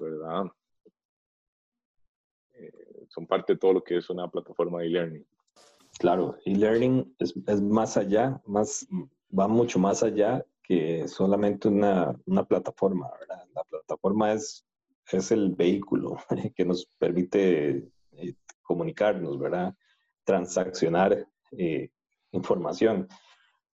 ¿verdad? 0.00 0.44
Eh, 2.54 3.06
son 3.08 3.26
parte 3.26 3.54
de 3.54 3.58
todo 3.58 3.74
lo 3.74 3.84
que 3.84 3.98
es 3.98 4.08
una 4.08 4.28
plataforma 4.28 4.80
de 4.80 4.86
e-learning. 4.86 5.26
Claro, 5.98 6.38
e-learning 6.44 7.14
es, 7.18 7.34
es, 7.46 7.60
más 7.60 7.96
allá, 7.96 8.40
más, 8.46 8.86
va 9.38 9.48
mucho 9.48 9.78
más 9.78 10.02
allá 10.02 10.44
que 10.62 11.06
solamente 11.08 11.68
una, 11.68 12.14
una 12.26 12.44
plataforma. 12.44 13.10
La 13.54 13.64
plataforma 13.64 14.32
es, 14.32 14.64
es 15.12 15.30
el 15.30 15.50
vehículo 15.54 16.16
que 16.56 16.64
nos 16.64 16.86
permite 16.98 17.88
eh, 18.12 18.34
comunicarnos, 18.62 19.38
¿verdad? 19.38 19.74
Transaccionar 20.24 21.26
eh, 21.52 21.90
información. 22.32 23.08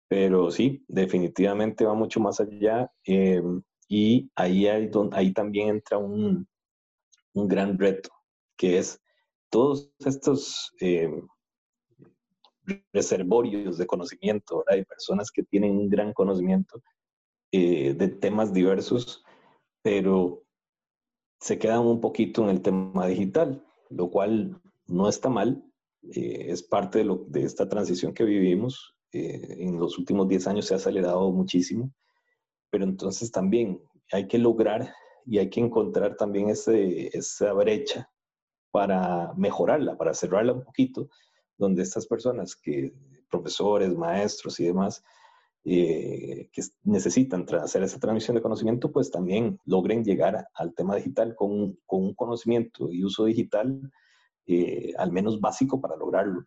Pero 0.07 0.51
sí, 0.51 0.83
definitivamente 0.87 1.85
va 1.85 1.95
mucho 1.95 2.19
más 2.19 2.39
allá. 2.39 2.91
Eh, 3.05 3.41
y 3.87 4.29
ahí, 4.35 4.67
hay 4.67 4.89
ahí 5.11 5.33
también 5.33 5.69
entra 5.69 5.97
un, 5.97 6.47
un, 7.33 7.47
gran 7.47 7.77
reto, 7.77 8.09
que 8.57 8.79
es 8.79 9.01
todos 9.49 9.91
estos 9.99 10.71
eh, 10.79 11.09
reservorios 12.93 13.77
de 13.77 13.87
conocimiento, 13.87 14.57
¿verdad? 14.59 14.75
Hay 14.75 14.85
personas 14.85 15.31
que 15.31 15.43
tienen 15.43 15.71
un 15.71 15.89
gran 15.89 16.13
conocimiento 16.13 16.81
de 17.51 18.17
temas 18.19 18.53
diversos, 18.53 19.23
pero 19.81 20.43
se 21.39 21.57
quedan 21.57 21.85
un 21.85 22.01
poquito 22.01 22.43
en 22.43 22.49
el 22.49 22.61
tema 22.61 23.07
digital, 23.07 23.63
lo 23.89 24.09
cual 24.09 24.59
no 24.87 25.07
está 25.07 25.29
mal, 25.29 25.63
eh, 26.13 26.47
es 26.49 26.63
parte 26.63 26.99
de, 26.99 27.05
lo, 27.05 27.25
de, 27.27 27.43
esta 27.43 27.67
transición 27.67 28.13
que 28.13 28.23
vivimos. 28.23 28.95
Eh, 29.11 29.57
en 29.59 29.79
los 29.79 29.97
últimos 29.97 30.27
10 30.27 30.47
años 30.47 30.65
se 30.65 30.73
ha 30.73 30.77
acelerado 30.77 31.31
muchísimo, 31.31 31.91
pero 32.69 32.83
entonces 32.83 33.31
también 33.31 33.81
hay 34.11 34.27
que 34.27 34.37
lograr 34.37 34.93
y 35.25 35.37
hay 35.37 35.49
que 35.49 35.61
encontrar 35.61 36.15
también 36.15 36.49
ese, 36.49 37.15
esa 37.17 37.53
brecha 37.53 38.09
para 38.71 39.33
mejorarla, 39.35 39.97
para 39.97 40.13
cerrarla 40.13 40.53
un 40.53 40.63
poquito, 40.63 41.09
donde 41.57 41.83
estas 41.83 42.07
personas 42.07 42.55
que, 42.55 42.93
profesores, 43.29 43.95
maestros 43.95 44.59
y 44.59 44.65
demás, 44.65 45.03
eh, 45.67 46.49
que 46.51 46.61
necesitan 46.83 47.43
hacer 47.55 47.81
esa 47.81 47.99
transmisión 47.99 48.35
de 48.35 48.41
conocimiento, 48.41 48.91
pues 48.91 49.09
también 49.09 49.59
logren 49.65 50.03
llegar 50.03 50.47
al 50.53 50.75
tema 50.75 50.95
digital 50.95 51.35
con, 51.35 51.79
con 51.87 52.03
un 52.03 52.13
conocimiento 52.13 52.91
y 52.91 53.03
uso 53.03 53.25
digital 53.25 53.91
eh, 54.45 54.93
al 54.97 55.11
menos 55.11 55.41
básico 55.41 55.81
para 55.81 55.95
lograrlo. 55.95 56.45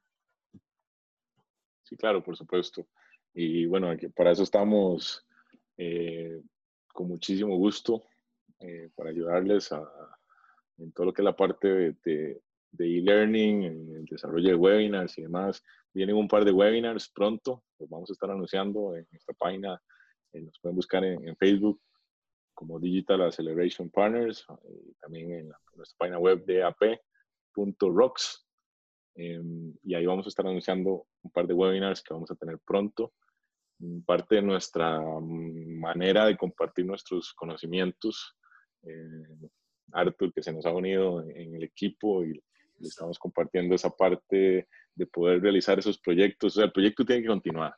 Sí, 1.83 1.97
claro, 1.97 2.23
por 2.23 2.37
supuesto. 2.37 2.87
Y 3.35 3.67
bueno, 3.67 3.89
para 4.15 4.31
eso 4.31 4.45
estamos 4.45 5.27
eh, 5.77 6.41
con 6.93 7.09
muchísimo 7.09 7.57
gusto 7.57 8.05
para 8.97 9.11
ayudarles 9.11 9.71
a, 9.71 9.85
en 10.79 10.93
todo 10.93 11.07
lo 11.07 11.13
que 11.13 11.23
es 11.23 11.25
la 11.25 11.37
parte 11.37 11.95
de 12.05 12.41
e-learning, 12.79 13.63
en 13.65 13.97
el 13.97 14.05
desarrollo 14.05 14.49
de 14.49 14.55
webinars 14.55 15.17
y 15.19 15.23
demás. 15.23 15.63
Vienen 15.95 16.17
un 16.17 16.29
par 16.29 16.45
de 16.45 16.53
webinars 16.53 17.11
pronto, 17.11 17.65
los 17.79 17.89
vamos 17.89 18.11
a 18.11 18.13
estar 18.13 18.31
anunciando 18.31 18.97
en 18.97 19.07
nuestra 19.11 19.35
página, 19.35 19.81
nos 20.33 20.59
pueden 20.61 20.77
buscar 20.77 21.05
en, 21.05 21.37
Facebook 21.37 21.81
como 22.55 22.79
Digital 22.79 23.23
Acceleration 23.23 23.89
Partners, 23.91 24.45
y 24.69 24.95
también 25.01 25.33
en, 25.33 25.41
en 25.41 25.53
nuestra 25.77 25.97
página 25.99 26.19
web 26.19 26.45
de 26.45 26.63
AP 26.63 27.01
rocks 27.81 28.47
em, 29.15 29.75
y 29.83 29.95
ahí 29.95 30.07
vamos 30.07 30.27
a 30.27 30.29
estar 30.29 30.47
anunciando 30.47 31.07
un 31.23 31.31
par 31.31 31.47
de 31.47 31.55
webinars 31.55 32.03
que 32.03 32.15
vamos 32.15 32.31
a 32.31 32.37
tener 32.37 32.59
pronto. 32.59 33.13
Parte 34.05 34.37
de 34.37 34.43
nuestra 34.43 35.01
manera 35.01 36.27
de 36.27 36.37
compartir 36.37 36.85
nuestros 36.85 37.33
conocimientos. 37.35 38.37
Eh, 38.83 39.49
Arthur, 39.93 40.33
que 40.33 40.43
se 40.43 40.53
nos 40.53 40.67
ha 40.67 40.73
unido 40.73 41.23
en 41.23 41.55
el 41.55 41.63
equipo 41.63 42.25
y 42.25 42.43
le 42.79 42.89
estamos 42.89 43.19
compartiendo 43.19 43.75
esa 43.75 43.91
parte 43.91 44.69
de 44.95 45.07
poder 45.07 45.41
realizar 45.41 45.79
esos 45.79 45.99
proyectos. 45.99 46.55
O 46.55 46.57
sea, 46.57 46.65
el 46.67 46.73
proyecto 46.73 47.05
tiene 47.05 47.23
que 47.23 47.29
continuar 47.29 47.75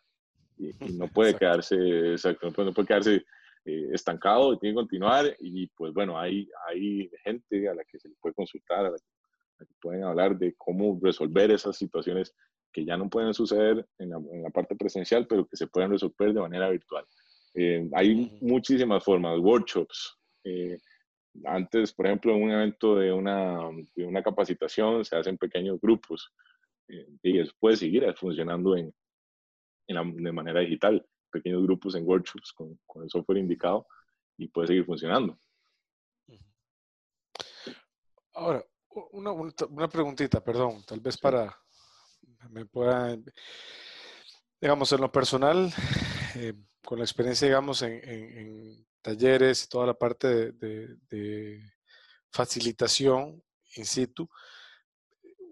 y, 0.56 0.70
no 0.98 1.08
puede 1.08 1.34
quedarse, 1.34 1.76
exacto, 2.12 2.46
no 2.46 2.72
puede 2.72 2.86
quedarse 2.86 3.24
eh, 3.64 3.88
estancado, 3.92 4.58
tiene 4.58 4.74
que 4.74 4.80
continuar 4.80 5.36
y 5.38 5.66
pues 5.68 5.92
bueno, 5.92 6.18
hay, 6.18 6.48
hay 6.68 7.10
gente 7.24 7.68
a 7.68 7.74
la 7.74 7.84
que 7.84 7.98
se 7.98 8.08
le 8.08 8.14
puede 8.20 8.34
consultar, 8.34 8.86
a 8.86 8.90
la 8.90 8.96
que 9.58 9.74
pueden 9.80 10.04
hablar 10.04 10.38
de 10.38 10.54
cómo 10.56 10.98
resolver 11.02 11.50
esas 11.50 11.76
situaciones 11.76 12.34
que 12.72 12.84
ya 12.84 12.96
no 12.96 13.10
pueden 13.10 13.34
suceder 13.34 13.84
en 13.98 14.10
la, 14.10 14.16
en 14.32 14.42
la 14.42 14.50
parte 14.50 14.76
presencial, 14.76 15.26
pero 15.26 15.46
que 15.46 15.56
se 15.56 15.66
pueden 15.66 15.90
resolver 15.90 16.32
de 16.32 16.40
manera 16.40 16.70
virtual. 16.70 17.04
Eh, 17.54 17.88
hay 17.94 18.38
muchísimas 18.40 19.02
formas, 19.02 19.38
workshops. 19.38 20.16
Eh, 20.44 20.78
antes, 21.44 21.92
por 21.92 22.06
ejemplo, 22.06 22.34
en 22.34 22.42
un 22.42 22.50
evento 22.50 22.96
de 22.96 23.12
una, 23.12 23.58
de 23.94 24.04
una 24.04 24.22
capacitación 24.22 25.04
se 25.04 25.16
hacen 25.16 25.38
pequeños 25.38 25.80
grupos 25.80 26.32
eh, 26.88 27.06
y 27.22 27.38
eso 27.38 27.52
puede 27.58 27.76
seguir 27.76 28.12
funcionando 28.16 28.76
en, 28.76 28.92
en 29.86 30.16
de 30.16 30.32
manera 30.32 30.60
digital, 30.60 31.04
pequeños 31.30 31.62
grupos 31.62 31.94
en 31.94 32.06
workshops 32.06 32.52
con, 32.52 32.78
con 32.86 33.04
el 33.04 33.10
software 33.10 33.38
indicado 33.38 33.86
y 34.36 34.48
puede 34.48 34.68
seguir 34.68 34.84
funcionando. 34.84 35.38
Ahora, 38.32 38.64
una, 39.12 39.32
una, 39.32 39.88
preguntita, 39.88 40.42
perdón, 40.42 40.82
tal 40.86 41.00
vez 41.00 41.18
para 41.18 41.54
me 42.48 42.64
pueda, 42.64 43.16
digamos, 44.60 44.92
en 44.92 45.00
lo 45.00 45.12
personal, 45.12 45.72
eh, 46.36 46.54
con 46.82 46.98
la 46.98 47.04
experiencia, 47.04 47.46
digamos, 47.46 47.82
en, 47.82 47.92
en, 48.02 48.86
talleres 49.02 49.64
y 49.64 49.68
toda 49.68 49.86
la 49.86 49.94
parte 49.94 50.52
de, 50.52 51.72
facilitación 52.32 53.42
in 53.76 53.84
situ, 53.84 54.28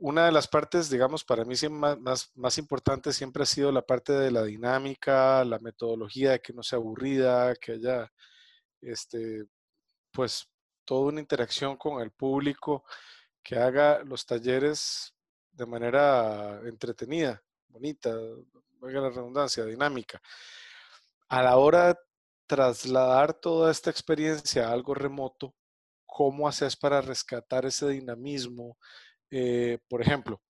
una 0.00 0.26
de 0.26 0.32
las 0.32 0.46
partes, 0.46 0.90
digamos, 0.90 1.24
para 1.24 1.44
mí 1.44 1.54
más, 1.70 1.98
más, 1.98 2.30
más, 2.36 2.58
importante 2.58 3.12
siempre 3.12 3.42
ha 3.42 3.46
sido 3.46 3.72
la 3.72 3.82
parte 3.82 4.12
de 4.12 4.30
la 4.30 4.44
dinámica, 4.44 5.44
la 5.44 5.58
metodología, 5.58 6.32
de 6.32 6.40
que 6.40 6.52
no 6.52 6.62
sea 6.62 6.78
aburrida, 6.78 7.54
que 7.56 7.72
haya, 7.72 8.12
este, 8.80 9.46
pues, 10.12 10.48
toda 10.84 11.08
una 11.08 11.20
interacción 11.20 11.76
con 11.76 12.00
el 12.00 12.12
público, 12.12 12.84
que 13.42 13.56
haga 13.56 14.04
los 14.04 14.24
talleres 14.24 15.14
de 15.50 15.66
manera 15.66 16.60
entretenida, 16.64 17.42
bonita, 17.66 18.14
valga 18.80 19.00
la 19.00 19.10
redundancia, 19.10 19.64
dinámica. 19.64 20.20
A 21.28 21.42
la 21.42 21.56
hora 21.56 21.98
trasladar 22.48 23.34
toda 23.34 23.70
esta 23.70 23.90
experiencia 23.90 24.68
a 24.68 24.72
algo 24.72 24.94
remoto, 24.94 25.54
¿cómo 26.06 26.48
haces 26.48 26.76
para 26.76 27.00
rescatar 27.00 27.66
ese 27.66 27.88
dinamismo? 27.88 28.78
Eh, 29.30 29.78
por 29.88 30.02
ejemplo, 30.02 30.42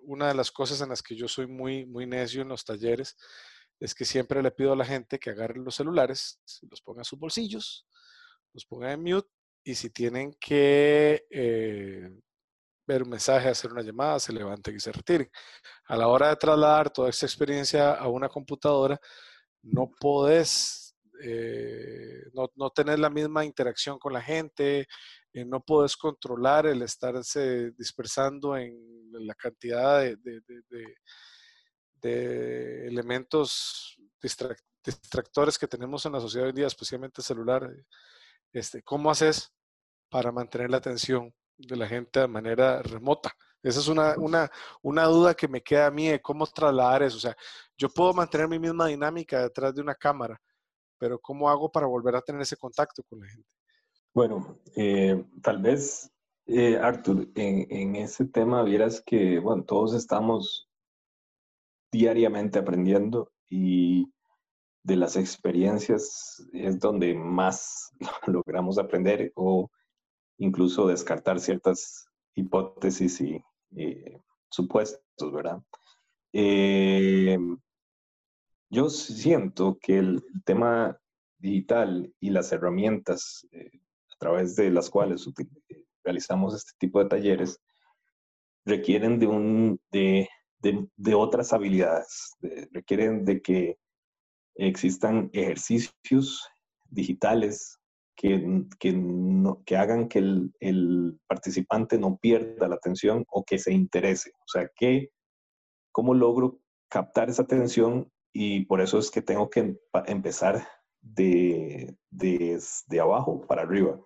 una 0.00 0.28
de 0.28 0.34
las 0.34 0.50
cosas 0.50 0.80
en 0.82 0.90
las 0.90 1.02
que 1.02 1.16
yo 1.16 1.28
soy 1.28 1.46
muy, 1.46 1.86
muy 1.86 2.06
necio 2.06 2.42
en 2.42 2.48
los 2.48 2.64
talleres 2.64 3.16
es 3.78 3.94
que 3.94 4.04
siempre 4.04 4.42
le 4.42 4.50
pido 4.50 4.72
a 4.72 4.76
la 4.76 4.84
gente 4.84 5.18
que 5.18 5.30
agarre 5.30 5.58
los 5.58 5.76
celulares, 5.76 6.40
los 6.70 6.82
ponga 6.82 7.00
en 7.00 7.04
sus 7.04 7.18
bolsillos, 7.18 7.86
los 8.52 8.66
ponga 8.66 8.92
en 8.92 9.02
mute 9.02 9.28
y 9.64 9.74
si 9.74 9.90
tienen 9.90 10.34
que 10.40 11.26
eh, 11.30 12.10
ver 12.86 13.02
un 13.02 13.10
mensaje, 13.10 13.48
hacer 13.48 13.72
una 13.72 13.82
llamada, 13.82 14.18
se 14.18 14.32
levanten 14.32 14.76
y 14.76 14.80
se 14.80 14.92
retiren. 14.92 15.30
A 15.86 15.96
la 15.96 16.08
hora 16.08 16.28
de 16.28 16.36
trasladar 16.36 16.90
toda 16.90 17.10
esta 17.10 17.26
experiencia 17.26 17.92
a 17.92 18.08
una 18.08 18.28
computadora, 18.28 19.00
no 19.62 19.90
podés, 20.00 20.89
eh, 21.22 22.22
no, 22.32 22.50
no 22.56 22.70
tener 22.70 22.98
la 22.98 23.10
misma 23.10 23.44
interacción 23.44 23.98
con 23.98 24.12
la 24.12 24.22
gente, 24.22 24.86
eh, 25.32 25.44
no 25.44 25.60
podés 25.60 25.96
controlar 25.96 26.66
el 26.66 26.82
estarse 26.82 27.70
dispersando 27.72 28.56
en 28.56 28.74
la 29.12 29.34
cantidad 29.34 30.00
de, 30.00 30.16
elementos 32.86 33.96
distractores 34.82 35.58
que 35.58 35.68
tenemos 35.68 36.04
en 36.06 36.12
la 36.12 36.20
sociedad 36.20 36.46
hoy 36.46 36.50
en 36.50 36.56
día, 36.56 36.66
especialmente 36.66 37.22
celular. 37.22 37.70
Este, 38.52 38.82
¿Cómo 38.82 39.10
haces 39.10 39.52
para 40.08 40.32
mantener 40.32 40.70
la 40.70 40.78
atención 40.78 41.32
de 41.56 41.76
la 41.76 41.86
gente 41.86 42.20
de 42.20 42.28
manera 42.28 42.82
remota? 42.82 43.32
Esa 43.62 43.80
es 43.80 43.88
una, 43.88 44.14
una, 44.16 44.50
una, 44.82 45.04
duda 45.04 45.34
que 45.34 45.46
me 45.46 45.62
queda 45.62 45.86
a 45.86 45.90
mí 45.90 46.08
de 46.08 46.20
cómo 46.20 46.46
trasladar 46.46 47.02
eso. 47.02 47.18
O 47.18 47.20
sea, 47.20 47.36
yo 47.76 47.90
puedo 47.90 48.14
mantener 48.14 48.48
mi 48.48 48.58
misma 48.58 48.86
dinámica 48.86 49.42
detrás 49.42 49.74
de 49.74 49.82
una 49.82 49.94
cámara, 49.94 50.40
pero 51.00 51.18
¿cómo 51.18 51.48
hago 51.48 51.72
para 51.72 51.86
volver 51.86 52.14
a 52.14 52.20
tener 52.20 52.42
ese 52.42 52.58
contacto 52.58 53.02
con 53.08 53.20
la 53.20 53.26
gente? 53.26 53.48
Bueno, 54.12 54.58
eh, 54.76 55.24
tal 55.42 55.62
vez, 55.62 56.12
eh, 56.46 56.76
Arthur, 56.76 57.26
en, 57.34 57.96
ese 57.96 58.26
tema 58.26 58.62
vieras 58.62 59.02
que, 59.04 59.38
bueno, 59.38 59.64
todos 59.64 59.94
estamos 59.94 60.68
diariamente 61.90 62.58
aprendiendo 62.58 63.32
y 63.48 64.12
de 64.82 64.96
las 64.96 65.16
experiencias 65.16 66.46
es 66.52 66.78
donde 66.78 67.14
más 67.14 67.90
logramos 68.26 68.78
aprender 68.78 69.32
o 69.36 69.70
incluso 70.38 70.86
descartar 70.86 71.40
ciertas 71.40 72.06
hipótesis 72.34 73.20
y 73.22 73.42
eh, 73.76 74.20
supuestos, 74.50 75.32
¿verdad? 75.32 75.62
Eh, 78.70 78.76
yo 78.76 78.88
siento 78.88 79.78
que 79.80 79.98
el, 79.98 80.22
tema 80.44 80.98
digital 81.38 82.12
y 82.20 82.30
las 82.30 82.52
herramientas 82.52 83.46
eh, 83.52 83.70
a 84.12 84.16
través 84.18 84.56
de 84.56 84.70
las 84.70 84.90
cuales 84.90 85.26
realizamos 86.04 86.54
este 86.54 86.72
tipo 86.78 87.02
de 87.02 87.08
talleres 87.08 87.58
requieren 88.66 89.18
de, 89.18 89.26
un, 89.26 89.80
de, 89.90 90.28
de, 90.60 91.14
otras 91.14 91.52
habilidades, 91.54 92.36
requieren 92.72 93.24
de 93.24 93.40
que 93.40 93.78
existan 94.56 95.30
ejercicios 95.32 96.46
digitales 96.90 97.78
que, 98.14 98.66
que, 98.78 98.92
no, 98.92 99.62
que 99.64 99.78
hagan 99.78 100.08
que 100.08 100.18
el, 100.18 100.52
el, 100.60 101.18
participante 101.26 101.98
no 101.98 102.18
pierda 102.18 102.68
la 102.68 102.74
atención 102.74 103.24
o 103.30 103.44
que 103.44 103.58
se 103.58 103.72
interese. 103.72 104.32
O 104.40 104.48
sea, 104.48 104.70
que, 104.76 105.10
¿cómo 105.90 106.12
logro 106.12 106.60
captar 106.90 107.30
esa 107.30 107.44
atención? 107.44 108.12
Y 108.32 108.64
por 108.66 108.80
eso 108.80 108.98
es 108.98 109.10
que 109.10 109.22
tengo 109.22 109.50
que 109.50 109.76
empezar 110.06 110.66
de, 111.00 111.96
de, 112.10 113.00
abajo 113.00 113.40
para 113.46 113.62
arriba. 113.62 114.00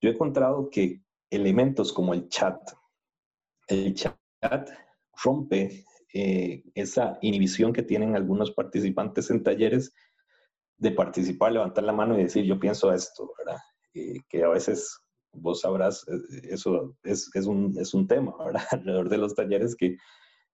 Yo 0.00 0.10
he 0.10 0.12
encontrado 0.12 0.70
que 0.70 1.02
elementos 1.30 1.92
como 1.92 2.14
el 2.14 2.28
chat, 2.28 2.58
el 3.68 3.94
chat 3.94 4.70
rompe 5.22 5.84
eh, 6.14 6.64
esa 6.74 7.18
inhibición 7.20 7.72
que 7.72 7.82
tienen 7.82 8.16
algunos 8.16 8.50
participantes 8.52 9.30
en 9.30 9.42
talleres 9.42 9.92
de 10.78 10.92
participar, 10.92 11.52
levantar 11.52 11.84
la 11.84 11.92
mano 11.92 12.18
y 12.18 12.22
decir, 12.22 12.44
yo 12.44 12.58
pienso 12.58 12.92
esto, 12.92 13.32
¿verdad? 13.38 13.60
que 13.92 14.44
a 14.44 14.48
veces 14.48 15.00
vos 15.32 15.60
sabrás, 15.60 16.06
eh, 16.08 16.48
eso 16.50 16.96
es, 17.02 17.30
es, 17.34 17.46
un, 17.46 17.76
es 17.78 17.94
un 17.94 18.06
tema, 18.06 18.34
¿verdad? 18.44 18.62
Alrededor 18.70 19.08
de 19.08 19.18
los 19.18 19.34
talleres 19.34 19.76
que 19.76 19.96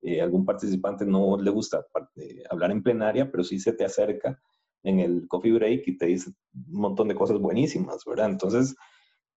eh, 0.02 0.20
algún 0.20 0.44
participante 0.44 1.04
no 1.04 1.36
le 1.36 1.50
gusta 1.50 1.86
hablar 2.50 2.70
en 2.70 2.82
plenaria, 2.82 3.30
pero 3.30 3.44
sí 3.44 3.58
se 3.58 3.72
te 3.72 3.84
acerca 3.84 4.40
en 4.82 5.00
el 5.00 5.26
coffee 5.28 5.52
break 5.52 5.82
y 5.86 5.96
te 5.96 6.06
dice 6.06 6.30
un 6.54 6.80
montón 6.80 7.08
de 7.08 7.14
cosas 7.14 7.38
buenísimas, 7.38 8.04
¿verdad? 8.04 8.30
Entonces, 8.30 8.76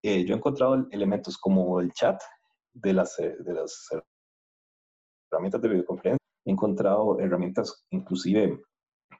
yo 0.04 0.34
he 0.34 0.38
encontrado 0.38 0.88
elementos 0.92 1.38
como 1.38 1.80
el 1.82 1.92
chat 1.92 2.22
de 2.74 2.94
las, 2.94 3.18
de 3.18 3.54
las 3.54 3.90
herramientas 5.32 5.62
de 5.62 5.70
videoconferencia. 5.70 6.20
He 6.46 6.52
encontrado 6.52 7.20
herramientas 7.20 7.86
inclusive 7.90 8.62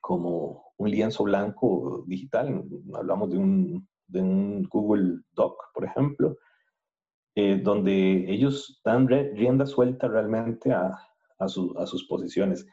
como 0.02 0.74
un 0.78 0.90
lienzo 0.90 1.24
blanco 1.24 2.04
digital. 2.08 2.64
Hablamos 2.94 3.30
de 3.30 3.38
un, 3.38 3.88
de 4.08 4.22
un 4.22 4.64
Google 4.64 5.22
Doc, 5.32 5.56
por 5.74 5.86
ejemplo, 5.86 6.38
eh, 7.36 7.60
donde 7.62 8.26
ellos 8.32 8.82
dan 8.84 9.08
rienda 9.08 9.66
suelta 9.66 10.08
realmente 10.08 10.72
a, 10.72 10.98
a, 11.40 11.46
a 11.46 11.86
sus 11.88 12.06
posiciones. 12.08 12.66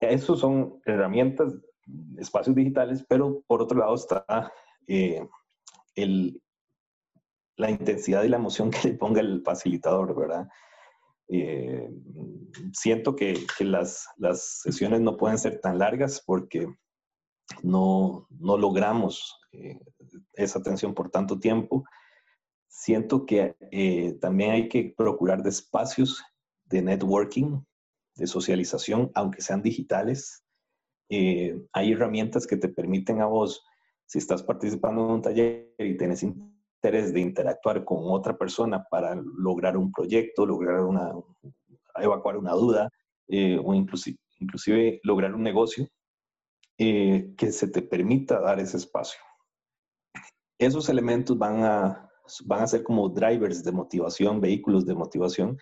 Esos 0.00 0.40
son 0.40 0.80
herramientas, 0.84 1.54
espacios 2.18 2.56
digitales, 2.56 3.04
pero 3.08 3.42
por 3.46 3.62
otro 3.62 3.78
lado 3.78 3.94
está 3.94 4.52
eh, 4.86 5.26
la 7.56 7.70
intensidad 7.70 8.24
y 8.24 8.28
la 8.28 8.36
emoción 8.36 8.70
que 8.70 8.88
le 8.88 8.94
ponga 8.94 9.20
el 9.20 9.42
facilitador, 9.42 10.14
¿verdad? 10.16 10.48
Eh, 11.28 11.88
siento 12.72 13.14
que, 13.16 13.38
las, 13.60 14.08
sesiones 14.62 15.00
no 15.00 15.16
pueden 15.16 15.38
ser 15.38 15.60
tan 15.60 15.78
largas 15.78 16.22
porque 16.26 16.66
no, 17.62 18.26
logramos 18.40 19.38
eh, 19.52 19.78
esa 20.34 20.58
atención 20.58 20.94
por 20.94 21.10
tanto 21.10 21.38
tiempo. 21.38 21.84
Siento 22.68 23.26
que 23.26 23.54
también 24.20 24.50
hay 24.52 24.68
que 24.68 24.94
procurar 24.96 25.46
espacios 25.46 26.22
de 26.72 26.82
networking, 26.82 27.60
de 28.16 28.26
socialización, 28.26 29.12
aunque 29.14 29.42
sean 29.42 29.62
digitales. 29.62 30.44
hay 31.08 31.92
herramientas 31.92 32.46
que 32.46 32.56
te 32.56 32.68
permiten 32.68 33.20
a 33.20 33.26
vos, 33.26 33.64
si 34.06 34.18
estás 34.18 34.42
participando 34.42 35.04
en 35.04 35.10
un 35.10 35.22
taller 35.22 35.74
y 35.78 35.96
tienes 35.96 36.22
interés 36.22 37.12
de 37.12 37.20
interactuar 37.20 37.84
con 37.84 37.98
otra 38.02 38.36
persona 38.36 38.84
para 38.90 39.14
lograr 39.14 39.76
un 39.76 39.92
proyecto, 39.92 40.44
lograr 40.44 40.80
una, 40.80 41.12
evacuar 41.96 42.36
una 42.36 42.52
duda 42.52 42.90
eh, 43.28 43.58
o 43.62 43.74
inclusive 43.74 45.00
lograr 45.04 45.34
un 45.34 45.42
negocio 45.42 45.86
eh, 46.78 47.32
que 47.36 47.52
se 47.52 47.68
te 47.68 47.82
permita 47.82 48.40
dar 48.40 48.58
ese 48.58 48.76
espacio. 48.76 49.20
Esos 50.58 50.88
elementos 50.88 51.38
van 51.38 51.64
a, 51.64 52.10
van 52.44 52.62
a 52.62 52.66
ser 52.66 52.82
como 52.82 53.08
drivers 53.08 53.62
de 53.62 53.72
motivación, 53.72 54.40
vehículos 54.40 54.84
de 54.84 54.94
motivación, 54.94 55.56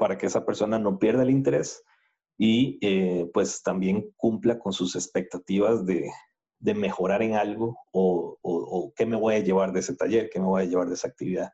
para 0.00 0.16
que 0.16 0.26
esa 0.26 0.46
persona 0.46 0.78
no 0.78 0.98
pierda 0.98 1.24
el 1.24 1.30
interés 1.30 1.84
y 2.38 2.78
eh, 2.80 3.30
pues 3.34 3.62
también 3.62 4.10
cumpla 4.16 4.58
con 4.58 4.72
sus 4.72 4.96
expectativas 4.96 5.84
de, 5.84 6.10
de 6.58 6.74
mejorar 6.74 7.22
en 7.22 7.34
algo 7.34 7.76
o, 7.92 8.38
o, 8.40 8.94
qué 8.96 9.04
me 9.04 9.16
voy 9.16 9.34
a 9.34 9.40
llevar 9.40 9.72
de 9.74 9.80
ese 9.80 9.94
taller, 9.94 10.30
qué 10.30 10.40
me 10.40 10.46
voy 10.46 10.62
a 10.62 10.64
llevar 10.64 10.88
de 10.88 10.94
esa 10.94 11.08
actividad. 11.08 11.52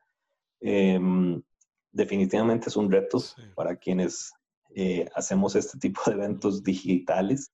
Em, 0.61 1.43
definitivamente 1.91 2.69
es 2.69 2.77
un 2.77 2.89
reto 2.89 3.19
para 3.57 3.75
quienes 3.75 4.33
eh, 4.77 5.09
hacemos 5.17 5.57
este 5.57 5.77
tipo 5.81 6.01
de 6.07 6.13
eventos 6.13 6.63
digitales, 6.63 7.53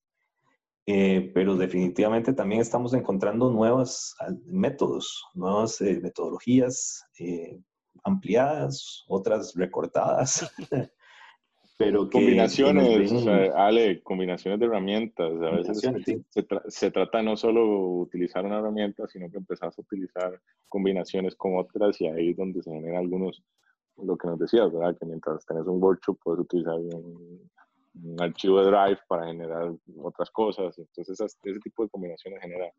eh, 0.85 1.31
pero 1.33 1.57
definitivamente 1.57 2.35
también 2.35 2.61
estamos 2.61 2.93
encontrando 2.93 3.51
nuevos 3.51 4.15
métodos, 4.45 5.25
nuevas 5.33 5.81
metodologías 5.81 7.07
ampliadas, 8.05 9.05
otras 9.09 9.55
recortadas. 9.55 10.51
pero 11.79 12.09
combinaciones, 12.09 13.13
Ale, 13.55 14.03
combinaciones 14.03 14.61
de 14.61 14.67
herramientas. 14.67 15.33
A 15.33 15.51
veces 15.51 15.83
se, 16.69 16.91
trata 16.91 17.23
no 17.23 17.37
solo 17.37 18.01
utilizar 18.01 18.45
una 18.45 18.59
herramienta, 18.59 19.07
sino 19.09 19.31
que 19.31 19.39
empezás 19.39 19.77
a 19.77 19.83
utilizar 19.83 20.41
combinaciones 20.69 21.35
con 21.35 21.57
otras 21.57 22.01
y 22.01 22.07
ahí 22.07 22.31
es 22.31 22.37
donde 22.37 22.63
se 22.63 22.71
generan 22.71 22.99
algunos, 22.99 23.43
lo 23.97 24.17
que 24.17 24.29
nos 24.29 24.39
decías, 24.39 24.73
¿verdad? 24.73 24.97
Que 24.99 25.07
mientras 25.07 25.45
tenés 25.45 25.67
un 25.67 25.83
workshop 25.83 26.19
puedes 26.23 26.41
utilizar 26.41 26.75
un, 26.75 27.51
archivo 28.21 28.61
de 28.61 28.71
Drive 28.71 29.01
para 29.09 29.27
generar 29.27 29.73
otras 29.99 30.31
cosas. 30.31 30.79
Entonces 30.79 31.21
ese 31.21 31.61
tipo 31.61 31.83
de 31.83 31.91
combinaciones 31.91 32.41
genera, 32.41 32.71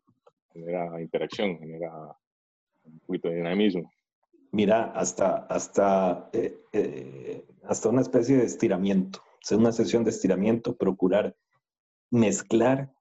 genera 0.52 1.00
interacción, 1.00 1.58
genera 1.58 1.90
un 2.84 2.98
poquito 3.00 3.28
de 3.28 3.36
dinamismo 3.36 3.90
mira, 4.54 4.92
hasta, 4.92 5.46
hasta, 5.48 6.30
eh, 6.32 6.56
eh, 6.72 7.44
hasta 7.64 7.88
una 7.88 8.02
especie 8.02 8.36
de 8.36 8.44
estiramiento, 8.44 9.20
hacer 9.42 9.58
una 9.58 9.72
sesión 9.72 10.04
de 10.04 10.10
estiramiento, 10.10 10.76
procurar 10.76 11.36
mezclar 12.10 12.94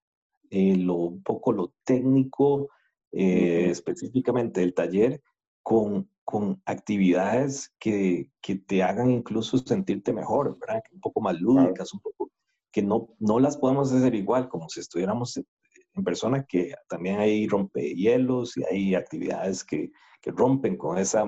eh, 0.49 0.75
lo, 0.77 0.95
un 0.95 1.23
poco 1.23 1.53
lo 1.53 1.73
técnico, 1.83 2.69
específicamente 3.15 4.61
del 4.61 4.73
taller, 4.73 5.21
con, 5.61 6.09
con 6.25 6.59
actividades 6.65 7.71
que, 7.79 8.31
que, 8.41 8.55
te 8.55 8.81
hagan 8.81 9.11
incluso 9.11 9.59
sentirte 9.59 10.11
mejor, 10.11 10.57
¿verdad? 10.59 10.81
Un 10.91 10.99
poco 10.99 11.21
más 11.21 11.39
lúdicas, 11.39 11.93
un 11.93 11.99
poco, 11.99 12.31
que 12.71 12.81
no, 12.81 13.09
no 13.19 13.39
las 13.39 13.57
podemos 13.57 13.93
hacer 13.93 14.15
igual, 14.15 14.49
como 14.49 14.67
si 14.67 14.79
estuviéramos 14.79 15.37
en 15.37 16.03
persona, 16.03 16.43
que 16.43 16.73
también 16.89 17.19
hay 17.19 17.47
rompehielos 17.47 18.57
y 18.57 18.63
hay 18.63 18.95
actividades 18.95 19.63
que, 19.63 19.91
que 20.23 20.31
rompen 20.31 20.77
con 20.77 20.97
esa, 20.97 21.25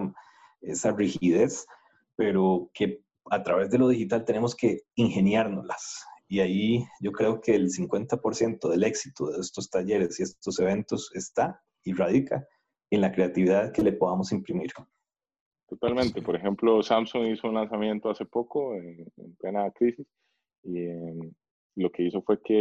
esa 0.62 0.92
rigidez, 0.94 1.68
pero 2.16 2.72
que 2.74 3.04
a 3.30 3.44
través 3.44 3.70
de 3.70 3.78
lo 3.78 3.90
digital 3.90 4.26
tenemos 4.26 4.56
que 4.56 4.82
ingeniárnoslas. 4.96 6.06
Y 6.28 6.40
ahí 6.40 6.86
yo 7.02 7.12
creo 7.12 7.42
que 7.42 7.54
el 7.54 7.70
50% 7.70 8.70
del 8.70 8.84
éxito 8.84 9.28
de 9.28 9.42
estos 9.42 9.70
talleres 9.70 10.20
y 10.20 10.24
estos 10.24 10.60
eventos 10.60 11.12
está 11.14 11.62
y 11.84 11.94
radica 11.94 12.48
en 12.90 13.02
la 13.02 13.12
creatividad 13.12 13.72
que 13.72 13.84
le 13.84 13.92
podamos 13.92 14.32
imprimir. 14.32 14.72
Totalmente. 15.68 16.22
Por 16.22 16.36
ejemplo, 16.36 16.82
Samsung 16.82 17.28
hizo 17.28 17.48
un 17.48 17.56
lanzamiento 17.56 18.10
hace 18.10 18.26
poco, 18.26 18.76
en, 18.76 19.08
plena 19.40 19.70
crisis, 19.72 20.08
y 20.64 20.80
em, 20.80 21.32
lo 21.76 21.92
que 21.92 22.04
hizo 22.04 22.22
fue 22.22 22.42
que 22.42 22.54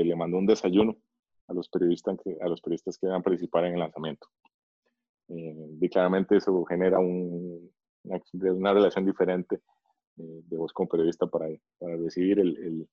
eh, 0.00 0.04
le 0.04 0.16
mandó 0.16 0.38
un 0.38 0.46
desayuno 0.46 0.96
a 1.48 1.54
los 1.54 1.68
periodistas 1.68 2.16
que, 2.22 2.36
a 2.40 2.48
los 2.48 2.60
periodistas 2.60 2.98
que 2.98 3.06
iban 3.06 3.20
a 3.20 3.22
participar 3.22 3.64
en 3.64 3.74
el 3.74 3.80
lanzamiento. 3.80 4.28
Eh, 5.34 5.78
y 5.80 5.88
claramente 5.88 6.36
eso 6.36 6.64
genera 6.64 6.98
un, 6.98 7.72
una, 8.04 8.72
relación 8.74 9.06
diferente 9.06 9.60
eh, 10.18 10.42
de 10.44 10.56
vos 10.56 10.72
como 10.72 10.88
periodista 10.88 11.26
para, 11.26 11.46
para 11.78 11.96
recibir 11.96 12.38
el, 12.38 12.56
el, 12.58 12.88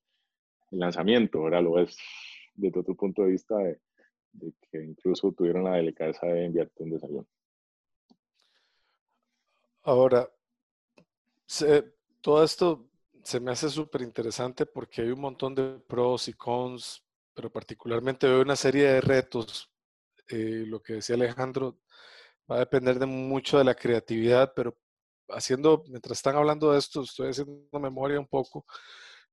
lanzamiento, 0.70 1.40
ahora 1.40 1.60
lo 1.60 1.72
ves 1.72 1.98
desde 2.54 2.78
otro 2.78 2.94
punto 2.94 3.22
de 3.22 3.32
vista 3.32 3.56
de, 3.58 3.80
que 4.70 4.82
incluso 4.84 5.32
tuvieron 5.32 5.64
la 5.64 5.74
delicadeza 5.74 6.26
de 6.26 6.44
enviarte 6.44 6.84
un 6.84 6.90
desayuno. 6.90 7.26
Ahora, 9.82 10.30
todo 12.20 12.44
esto 12.44 12.88
se 13.24 13.40
me 13.40 13.50
hace 13.50 13.68
súper 13.68 14.02
interesante 14.02 14.64
porque 14.64 15.02
hay 15.02 15.10
un 15.10 15.20
montón 15.20 15.56
de 15.56 15.80
pros 15.80 16.28
y 16.28 16.34
cons, 16.34 17.04
pero 17.34 17.50
particularmente 17.50 18.28
veo 18.28 18.42
una 18.42 18.56
serie 18.56 18.84
de 18.84 19.00
retos. 19.00 19.70
Eh, 20.28 20.64
lo 20.66 20.80
que 20.80 20.94
decía 20.94 21.16
Alejandro, 21.16 21.80
va 22.50 22.56
a 22.56 22.60
depender 22.60 22.98
de 22.98 23.06
mucho 23.06 23.58
de 23.58 23.64
la 23.64 23.74
creatividad, 23.74 24.52
pero 24.54 24.76
haciendo, 25.28 25.84
mientras 25.88 26.18
están 26.18 26.36
hablando 26.36 26.72
de 26.72 26.78
esto, 26.78 27.02
estoy 27.02 27.30
haciendo 27.30 27.78
memoria 27.78 28.18
un 28.18 28.26
poco 28.26 28.66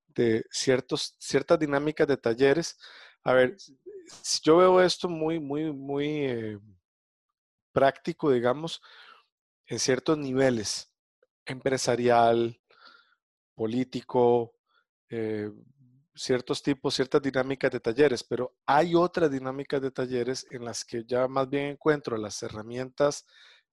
de 0.08 0.44
ciertos, 0.52 1.16
ciertas 1.20 1.60
dinámicas 1.60 2.08
de 2.08 2.18
talleres. 2.18 2.78
A 3.24 3.34
ver, 3.34 3.58
yo 4.44 4.58
veo 4.58 4.82
esto 4.82 5.10
muy, 5.10 5.40
muy, 5.40 5.72
muy 5.74 6.08
eh, 6.26 6.60
práctico, 7.72 8.32
digamos, 8.32 8.82
en 9.66 9.80
ciertos 9.80 10.18
niveles, 10.18 10.92
empresarial, 11.46 12.60
político, 13.56 14.54
eh, 15.10 15.52
ciertos 16.18 16.62
tipos, 16.64 16.96
ciertas 16.96 17.22
dinámicas 17.22 17.72
de 17.72 17.80
talleres, 17.80 18.24
pero 18.24 18.56
hay 18.66 18.96
otras 18.96 19.32
dinámicas 19.32 19.82
de 19.82 19.92
talleres 19.92 20.46
en 20.52 20.66
las 20.66 20.84
que 20.84 21.04
ya 21.06 21.28
más 21.28 21.50
bien 21.50 21.66
encuentro 21.68 22.18
las 22.18 22.42
herramientas 22.44 23.26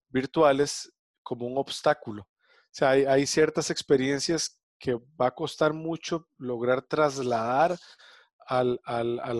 virtuales 0.09 0.93
como 1.23 1.47
un 1.47 1.57
obstáculo. 1.57 2.23
O 2.23 2.77
sea, 2.77 2.89
hay, 2.89 3.25
ciertas 3.25 3.71
experiencias 3.71 4.59
que 4.77 4.95
va 5.19 5.27
a 5.27 5.35
costar 5.35 5.73
mucho 5.73 6.27
lograr 6.37 6.81
trasladar 6.81 7.77
al, 8.47 8.79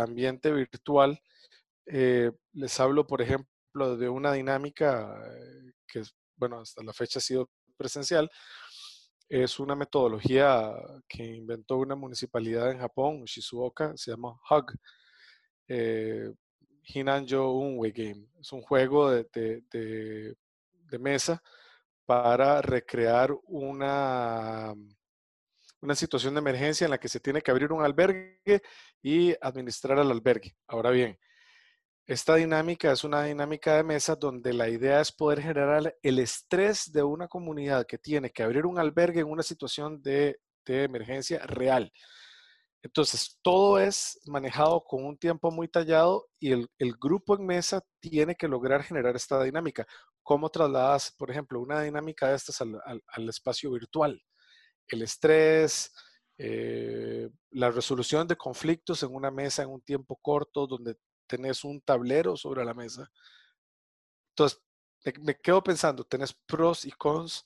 ambiente 0.02 0.52
virtual. 0.52 1.20
Eh, 1.86 2.32
les 2.54 2.80
hablo, 2.80 3.06
por 3.06 3.22
ejemplo, 3.22 3.98
de 3.98 4.10
una 4.10 4.32
dinámica 4.32 5.22
eh, 5.28 5.74
que, 5.88 6.04
bueno, 6.38 6.62
hasta 6.62 6.82
la 6.82 6.94
fecha 6.94 7.20
ha 7.20 7.22
sido 7.22 7.50
presencial, 7.78 8.30
es 9.30 9.60
una 9.60 9.76
metodología 9.76 10.74
que 11.08 11.24
inventó 11.24 11.78
una 11.78 11.96
municipalidad 11.96 12.72
en 12.72 12.80
Japón, 12.80 13.24
Shizuoka, 13.26 13.96
se 13.98 14.12
llama 14.12 14.40
HUG, 14.50 14.74
eh, 15.68 16.32
Hinanjo 16.84 17.54
Unwe 17.54 17.92
Game. 17.92 18.28
Es 18.40 18.52
un 18.52 18.62
juego 18.62 19.12
de, 19.12 20.36
mesa 21.00 21.42
para 22.06 22.62
recrear 22.62 23.36
una, 23.48 24.74
una 25.82 25.96
situación 25.96 26.34
de 26.36 26.40
emergencia 26.40 26.86
en 26.86 26.92
la 26.92 26.98
que 26.98 27.10
se 27.10 27.20
tiene 27.20 27.42
que 27.42 27.52
abrir 27.52 27.74
un 27.74 27.84
albergue 27.84 28.62
y 29.02 29.36
administrar 29.42 30.00
al 30.00 30.12
albergue. 30.12 30.56
Ahora 30.68 30.92
bien, 30.92 31.18
esta 32.08 32.36
dinámica 32.36 32.92
es 32.92 33.04
una 33.04 33.24
dinámica 33.24 33.76
de 33.78 33.84
mesa 33.84 34.16
donde 34.16 34.54
la 34.54 34.70
idea 34.70 35.02
es 35.02 35.12
poder 35.12 35.42
generar 35.42 35.96
el 36.04 36.20
estrés 36.20 36.92
de 36.92 37.02
una 37.02 37.28
comunidad 37.28 37.88
que 37.88 37.98
tiene 37.98 38.30
que 38.30 38.44
abrir 38.44 38.68
un 38.68 38.78
albergue 38.78 39.22
en 39.22 39.28
una 39.30 39.42
situación 39.42 40.02
de, 40.04 40.40
emergencia 40.68 41.40
real. 41.46 41.92
Entonces, 42.82 43.40
todo 43.42 43.80
es 43.80 44.20
manejado 44.26 44.84
con 44.84 45.06
un 45.06 45.18
tiempo 45.18 45.52
muy 45.52 45.68
tallado 45.68 46.28
y 46.40 46.52
el, 46.52 46.70
grupo 47.00 47.36
en 47.36 47.46
mesa 47.46 47.82
tiene 48.00 48.36
que 48.36 48.48
lograr 48.48 48.84
generar 48.84 49.16
esta 49.16 49.44
dinámica. 49.44 49.88
¿Cómo 50.24 50.50
trasladas, 50.50 51.12
por 51.18 51.32
ejemplo, 51.32 51.60
una 51.60 51.82
dinámica 51.82 52.30
de 52.30 52.36
estas 52.36 52.62
al, 52.62 53.30
espacio 53.30 53.72
virtual? 53.72 54.22
El 54.88 55.02
estrés, 55.04 55.92
eh, 56.38 57.30
la 57.52 57.72
resolución 57.72 58.28
de 58.28 58.36
conflictos 58.36 59.02
en 59.04 59.14
una 59.14 59.32
mesa 59.32 59.64
en 59.64 59.70
un 59.70 59.82
tiempo 59.82 60.18
corto, 60.22 60.68
donde 60.68 60.98
tenés 61.28 61.64
un 61.64 61.82
tablero 61.82 62.38
sobre 62.38 62.66
la 62.66 62.74
mesa. 62.74 63.12
Entonces, 64.30 64.62
me 65.22 65.40
quedo 65.40 65.64
pensando, 65.64 66.04
tenés 66.04 66.34
pros 66.34 66.86
y 66.86 66.92
cons. 66.92 67.46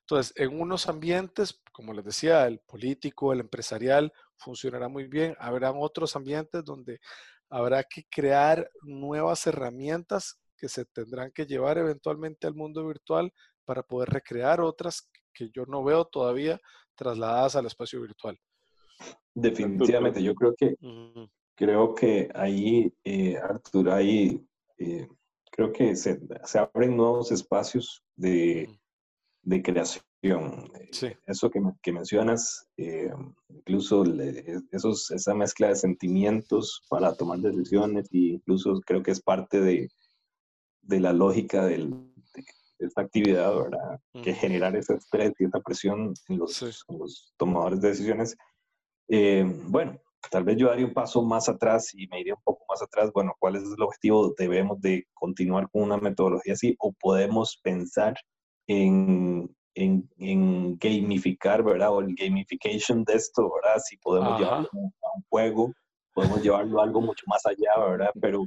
Entonces, 0.00 0.32
en 0.36 0.60
unos 0.60 0.88
ambientes, 0.88 1.62
como 1.72 1.92
les 1.92 2.04
decía, 2.04 2.46
el 2.46 2.60
político, 2.60 3.32
el 3.32 3.40
empresarial, 3.40 4.12
funcionará 4.36 4.88
muy 4.88 5.06
bien. 5.06 5.36
Habrán 5.38 5.74
otros 5.76 6.16
ambientes 6.16 6.64
donde 6.64 7.00
habrá 7.48 7.84
que 7.84 8.04
crear 8.10 8.70
nuevas 8.82 9.46
herramientas 9.46 10.40
que 10.56 10.68
se 10.68 10.84
tendrán 10.84 11.30
que 11.32 11.46
llevar 11.46 11.78
eventualmente 11.78 12.46
al 12.46 12.54
mundo 12.54 12.86
virtual 12.86 13.32
para 13.64 13.82
poder 13.82 14.10
recrear 14.10 14.60
otras 14.60 15.10
que 15.32 15.50
yo 15.54 15.64
no 15.66 15.82
veo 15.82 16.04
todavía 16.04 16.60
trasladadas 16.94 17.56
al 17.56 17.66
espacio 17.66 18.00
virtual. 18.00 18.38
Definitivamente, 19.34 20.22
yo 20.22 20.34
creo 20.34 20.54
que 20.56 20.76
creo 21.54 21.94
que 21.94 22.30
ahí, 22.34 22.92
eh, 23.04 23.36
Artur, 23.36 23.90
ahí 23.90 24.44
eh, 24.78 25.08
creo 25.50 25.72
que 25.72 25.96
se, 25.96 26.20
se, 26.44 26.58
abren 26.58 26.96
nuevos 26.96 27.30
espacios 27.32 28.02
de, 28.16 28.68
de 29.42 29.62
creación. 29.62 30.02
Sí. 30.90 31.08
Eso 31.26 31.50
que, 31.50 31.60
que 31.82 31.92
mencionas, 31.92 32.66
eh, 32.76 33.12
incluso 33.48 34.04
esos, 34.72 35.10
esa 35.10 35.34
mezcla 35.34 35.68
de 35.68 35.76
sentimientos 35.76 36.82
para 36.88 37.14
tomar 37.14 37.38
decisiones, 37.40 38.08
e 38.12 38.34
incluso 38.34 38.80
creo 38.86 39.02
que 39.02 39.10
es 39.10 39.20
parte 39.20 39.60
de, 39.60 39.90
de 40.82 41.00
la 41.00 41.12
lógica 41.12 41.66
del, 41.66 41.90
de, 41.90 42.44
esta 42.78 43.02
actividad, 43.02 43.54
¿verdad? 43.54 44.00
Que 44.22 44.34
generar 44.34 44.74
ese 44.76 44.94
estrés 44.94 45.32
y 45.38 45.44
esa 45.44 45.60
presión 45.60 46.12
en 46.28 46.38
los, 46.38 46.62
en 46.62 46.98
los 46.98 47.32
tomadores 47.36 47.80
de 47.80 47.88
decisiones 47.88 48.36
Eh, 49.08 49.44
bueno, 49.68 50.00
tal 50.34 50.42
vez 50.42 50.56
yo 50.56 50.66
daría 50.66 50.84
un 50.84 50.92
paso 50.92 51.22
más 51.22 51.48
atrás 51.48 51.94
y 51.94 52.08
me 52.08 52.18
iría 52.18 52.34
un 52.34 52.42
poco 52.42 52.64
más 52.68 52.82
atrás. 52.82 53.12
Bueno, 53.14 53.36
¿cuál 53.38 53.54
es 53.54 53.62
el 53.62 53.80
objetivo? 53.80 54.34
¿Debemos 54.36 54.80
de 54.80 55.06
continuar 55.14 55.70
con 55.70 55.82
una 55.82 55.96
metodología 55.96 56.54
así 56.54 56.74
o 56.80 56.92
podemos 56.92 57.60
pensar 57.62 58.16
en, 58.66 59.48
en, 59.76 60.10
en 60.18 60.76
gamificar, 60.76 61.62
¿verdad? 61.62 61.92
O 61.92 62.00
el 62.00 62.16
gamification 62.16 63.04
de 63.04 63.12
esto, 63.12 63.48
¿verdad? 63.48 63.80
Si 63.84 63.96
podemos 63.98 64.40
llevarlo 64.40 64.68
a 64.72 65.16
un 65.16 65.24
juego, 65.30 65.72
podemos 66.12 66.42
llevarlo 66.42 66.80
a 66.80 66.82
algo 66.82 67.00
mucho 67.00 67.22
más 67.28 67.46
allá, 67.46 67.88
¿verdad? 67.88 68.10
Pero 68.20 68.44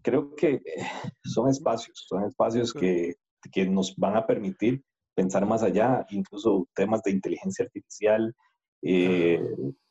creo 0.00 0.34
que 0.36 0.54
eh, 0.54 0.86
son 1.22 1.50
espacios, 1.50 2.02
son 2.08 2.24
espacios 2.24 2.72
que, 2.72 3.12
que 3.52 3.66
nos 3.66 3.94
van 3.96 4.16
a 4.16 4.26
permitir 4.26 4.82
pensar 5.14 5.44
más 5.44 5.62
allá, 5.62 6.06
incluso 6.08 6.66
temas 6.74 7.02
de 7.02 7.10
inteligencia 7.10 7.66
artificial, 7.66 8.34
eh, 8.86 9.42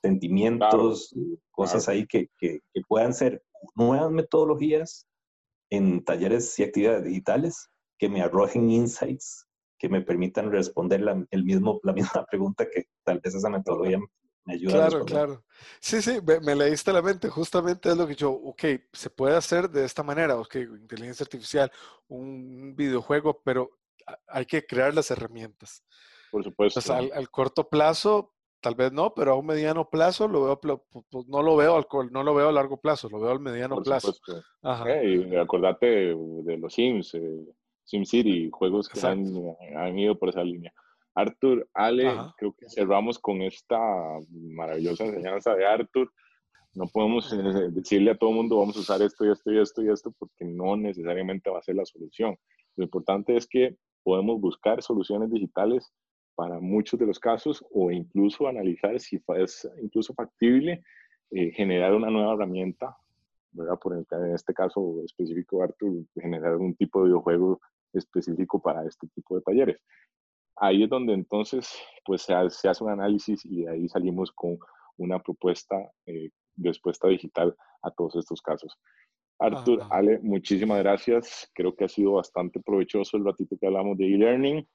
sentimientos, 0.01 1.13
cosas 1.51 1.87
ahí 1.89 2.05
que, 2.07 2.29
que, 2.37 2.61
puedan 2.87 3.13
ser 3.13 3.43
nuevas 3.75 4.11
metodologías 4.11 5.07
en 5.69 6.03
talleres 6.03 6.57
y 6.59 6.63
actividades 6.63 7.03
digitales 7.03 7.69
que 7.97 8.09
me 8.09 8.21
arrojen 8.21 8.69
insights 8.69 9.47
que 9.77 9.89
me 9.89 10.01
permitan 10.01 10.51
responder 10.51 11.01
la, 11.01 11.25
el 11.31 11.43
mismo, 11.43 11.79
la 11.83 11.93
misma 11.93 12.25
pregunta 12.29 12.65
que 12.69 12.85
tal 13.03 13.19
vez 13.19 13.35
esa 13.35 13.49
metodología 13.49 13.99
me 14.45 14.53
ayuda 14.53 14.73
claro, 14.73 14.83
a 14.83 14.99
responder. 14.99 15.27
Claro, 15.27 15.45
Sí, 15.81 16.01
sí, 16.01 16.19
me, 16.25 16.39
me, 16.39 16.55
leíste 16.55 16.93
la 16.93 17.01
mente. 17.01 17.29
Justamente 17.29 17.89
es 17.89 17.97
lo 17.97 18.07
que 18.07 18.15
yo, 18.15 18.31
ok, 18.31 18.63
se 18.93 19.09
puede 19.09 19.35
hacer 19.35 19.69
de 19.69 19.83
esta 19.83 20.03
manera, 20.03 20.37
ok, 20.37 20.55
inteligencia 20.55 21.23
artificial, 21.23 21.71
un 22.07 22.75
videojuego, 22.75 23.41
pero 23.43 23.71
hay 24.27 24.45
que 24.45 24.65
crear 24.65 24.93
las 24.93 25.11
herramientas. 25.11 25.83
Por 26.31 26.43
supuesto. 26.43 26.93
al, 26.93 27.29
corto 27.29 27.69
plazo, 27.69 28.34
tal 28.65 28.73
vez 28.73 28.91
no, 28.91 29.13
pero 29.13 29.33
a 29.33 29.35
un 29.35 29.45
mediano 29.45 29.87
plazo 29.87 30.27
lo 30.27 30.45
veo, 30.45 30.59
pues 31.11 31.27
no 31.27 31.43
lo 31.43 31.55
veo 31.55 31.75
al, 31.75 31.85
no 32.11 32.23
lo 32.23 32.33
veo 32.33 32.49
a 32.49 32.51
largo 32.51 32.77
plazo, 32.77 33.07
lo 33.09 33.19
veo 33.19 33.29
al 33.29 33.39
mediano 33.39 33.79
plazo. 33.83 34.15
Ajá. 34.63 35.03
y 35.03 35.35
acordate 35.35 36.15
de 36.15 36.57
los 36.57 36.73
Sims, 36.73 37.13
eh, 37.13 37.45
SimCity, 37.83 38.49
juegos 38.51 38.89
que 38.89 38.99
han, 39.05 39.23
han, 39.77 39.99
ido 39.99 40.17
por 40.17 40.29
esa 40.29 40.43
línea. 40.43 40.73
Arthur, 41.13 41.69
Ale, 41.75 42.11
creo 42.37 42.55
que 42.57 42.67
cerramos 42.67 43.19
con 43.19 43.43
esta 43.43 43.77
maravillosa 44.31 45.05
enseñanza 45.05 45.53
de 45.53 45.67
Arthur. 45.67 46.11
No 46.73 46.87
podemos 46.87 47.31
eh, 47.31 47.69
decirle 47.69 48.11
a 48.11 48.17
todo 48.17 48.31
el 48.31 48.37
mundo 48.37 48.57
vamos 48.57 48.77
a 48.77 48.79
usar 48.79 48.99
esto 49.03 49.25
y 49.25 49.31
esto 49.31 49.51
y 49.51 49.59
esto 49.59 49.83
y 49.83 49.89
esto 49.89 50.11
porque 50.17 50.43
no 50.43 50.75
necesariamente 50.75 51.51
va 51.51 51.59
a 51.59 51.61
ser 51.61 51.75
la 51.75 51.85
solución. 51.85 52.35
Lo 52.77 52.83
importante 52.83 53.37
es 53.37 53.45
que 53.45 53.77
podemos 54.01 54.41
buscar 54.41 54.81
soluciones 54.81 55.29
digitales 55.29 55.93
para 56.35 56.59
muchos 56.59 56.99
de 56.99 57.05
los 57.05 57.19
casos 57.19 57.65
o 57.71 57.91
incluso 57.91 58.47
analizar 58.47 58.99
si 58.99 59.21
es 59.37 59.69
incluso 59.81 60.13
factible 60.13 60.83
eh, 61.31 61.51
generar 61.51 61.93
una 61.93 62.09
nueva 62.09 62.33
herramienta, 62.33 62.95
¿verdad? 63.51 63.79
Por 63.79 63.93
en 63.93 64.33
este 64.33 64.53
caso 64.53 65.01
específico, 65.03 65.63
Arthur, 65.63 66.05
generar 66.13 66.57
un 66.57 66.75
tipo 66.75 66.99
de 66.99 67.07
videojuego 67.07 67.59
específico 67.93 68.61
para 68.61 68.85
este 68.85 69.07
tipo 69.07 69.35
de 69.35 69.41
talleres. 69.41 69.81
Ahí 70.57 70.83
es 70.83 70.89
donde 70.89 71.13
entonces 71.13 71.73
pues 72.05 72.21
se 72.21 72.33
hace, 72.33 72.83
un 72.83 72.91
análisis 72.91 73.43
y 73.45 73.63
de 73.63 73.71
ahí 73.71 73.89
salimos 73.89 74.31
con 74.31 74.57
una 74.97 75.19
propuesta 75.19 75.75
eh, 76.05 76.29
de 76.55 76.69
respuesta 76.69 77.07
digital 77.07 77.55
a 77.81 77.91
todos 77.91 78.15
estos 78.15 78.41
casos. 78.41 78.77
Artur, 79.39 79.83
Ale, 79.89 80.19
muchísimas 80.19 80.79
gracias. 80.79 81.49
Creo 81.53 81.75
que 81.75 81.85
ha 81.85 81.89
sido 81.89 82.13
bastante 82.13 82.61
provechoso 82.61 83.17
el 83.17 83.25
ratito 83.25 83.57
que 83.59 83.67
hablamos 83.67 83.97
de 83.97 84.05
e-learning. 84.05 84.67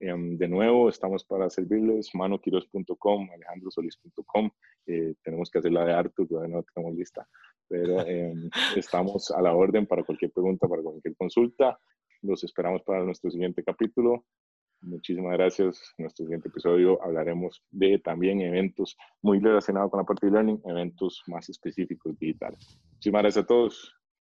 Em, 0.00 0.36
de 0.36 0.48
nuevo, 0.48 0.88
estamos 0.88 1.24
para 1.24 1.48
servirles, 1.48 2.10
manoquiros.com, 2.14 3.30
alejandrosolis.com. 3.32 4.50
Eh, 4.86 5.14
tenemos 5.22 5.50
que 5.50 5.58
hacer 5.58 5.72
la 5.72 5.84
de 5.84 5.92
Artur, 5.92 6.28
todavía 6.28 6.56
no 6.56 6.62
tenemos 6.74 6.96
lista, 6.96 7.26
pero 7.68 8.06
em, 8.06 8.50
estamos 8.76 9.30
a 9.30 9.40
la 9.40 9.54
orden 9.54 9.86
para 9.86 10.02
cualquier 10.02 10.32
pregunta, 10.32 10.68
para 10.68 10.82
cualquier 10.82 11.16
consulta. 11.16 11.78
Los 12.22 12.42
esperamos 12.44 12.82
para 12.82 13.04
nuestro 13.04 13.30
siguiente 13.30 13.62
capítulo. 13.62 14.24
Muchísimas 14.80 15.32
gracias. 15.32 15.94
En 15.96 16.04
nuestro 16.04 16.26
siguiente 16.26 16.48
episodio 16.48 17.02
hablaremos 17.02 17.62
de 17.70 17.98
también 17.98 18.40
eventos 18.40 18.96
muy 19.22 19.38
relacionados 19.38 19.90
con 19.90 19.98
la 19.98 20.04
parte 20.04 20.26
de 20.26 20.32
learning, 20.32 20.60
eventos 20.66 21.22
más 21.26 21.48
específicos 21.48 22.18
digitales. 22.18 22.78
Muchísimas 22.92 23.22
gracias 23.22 23.44
a 23.44 23.46
todos. 23.46 24.03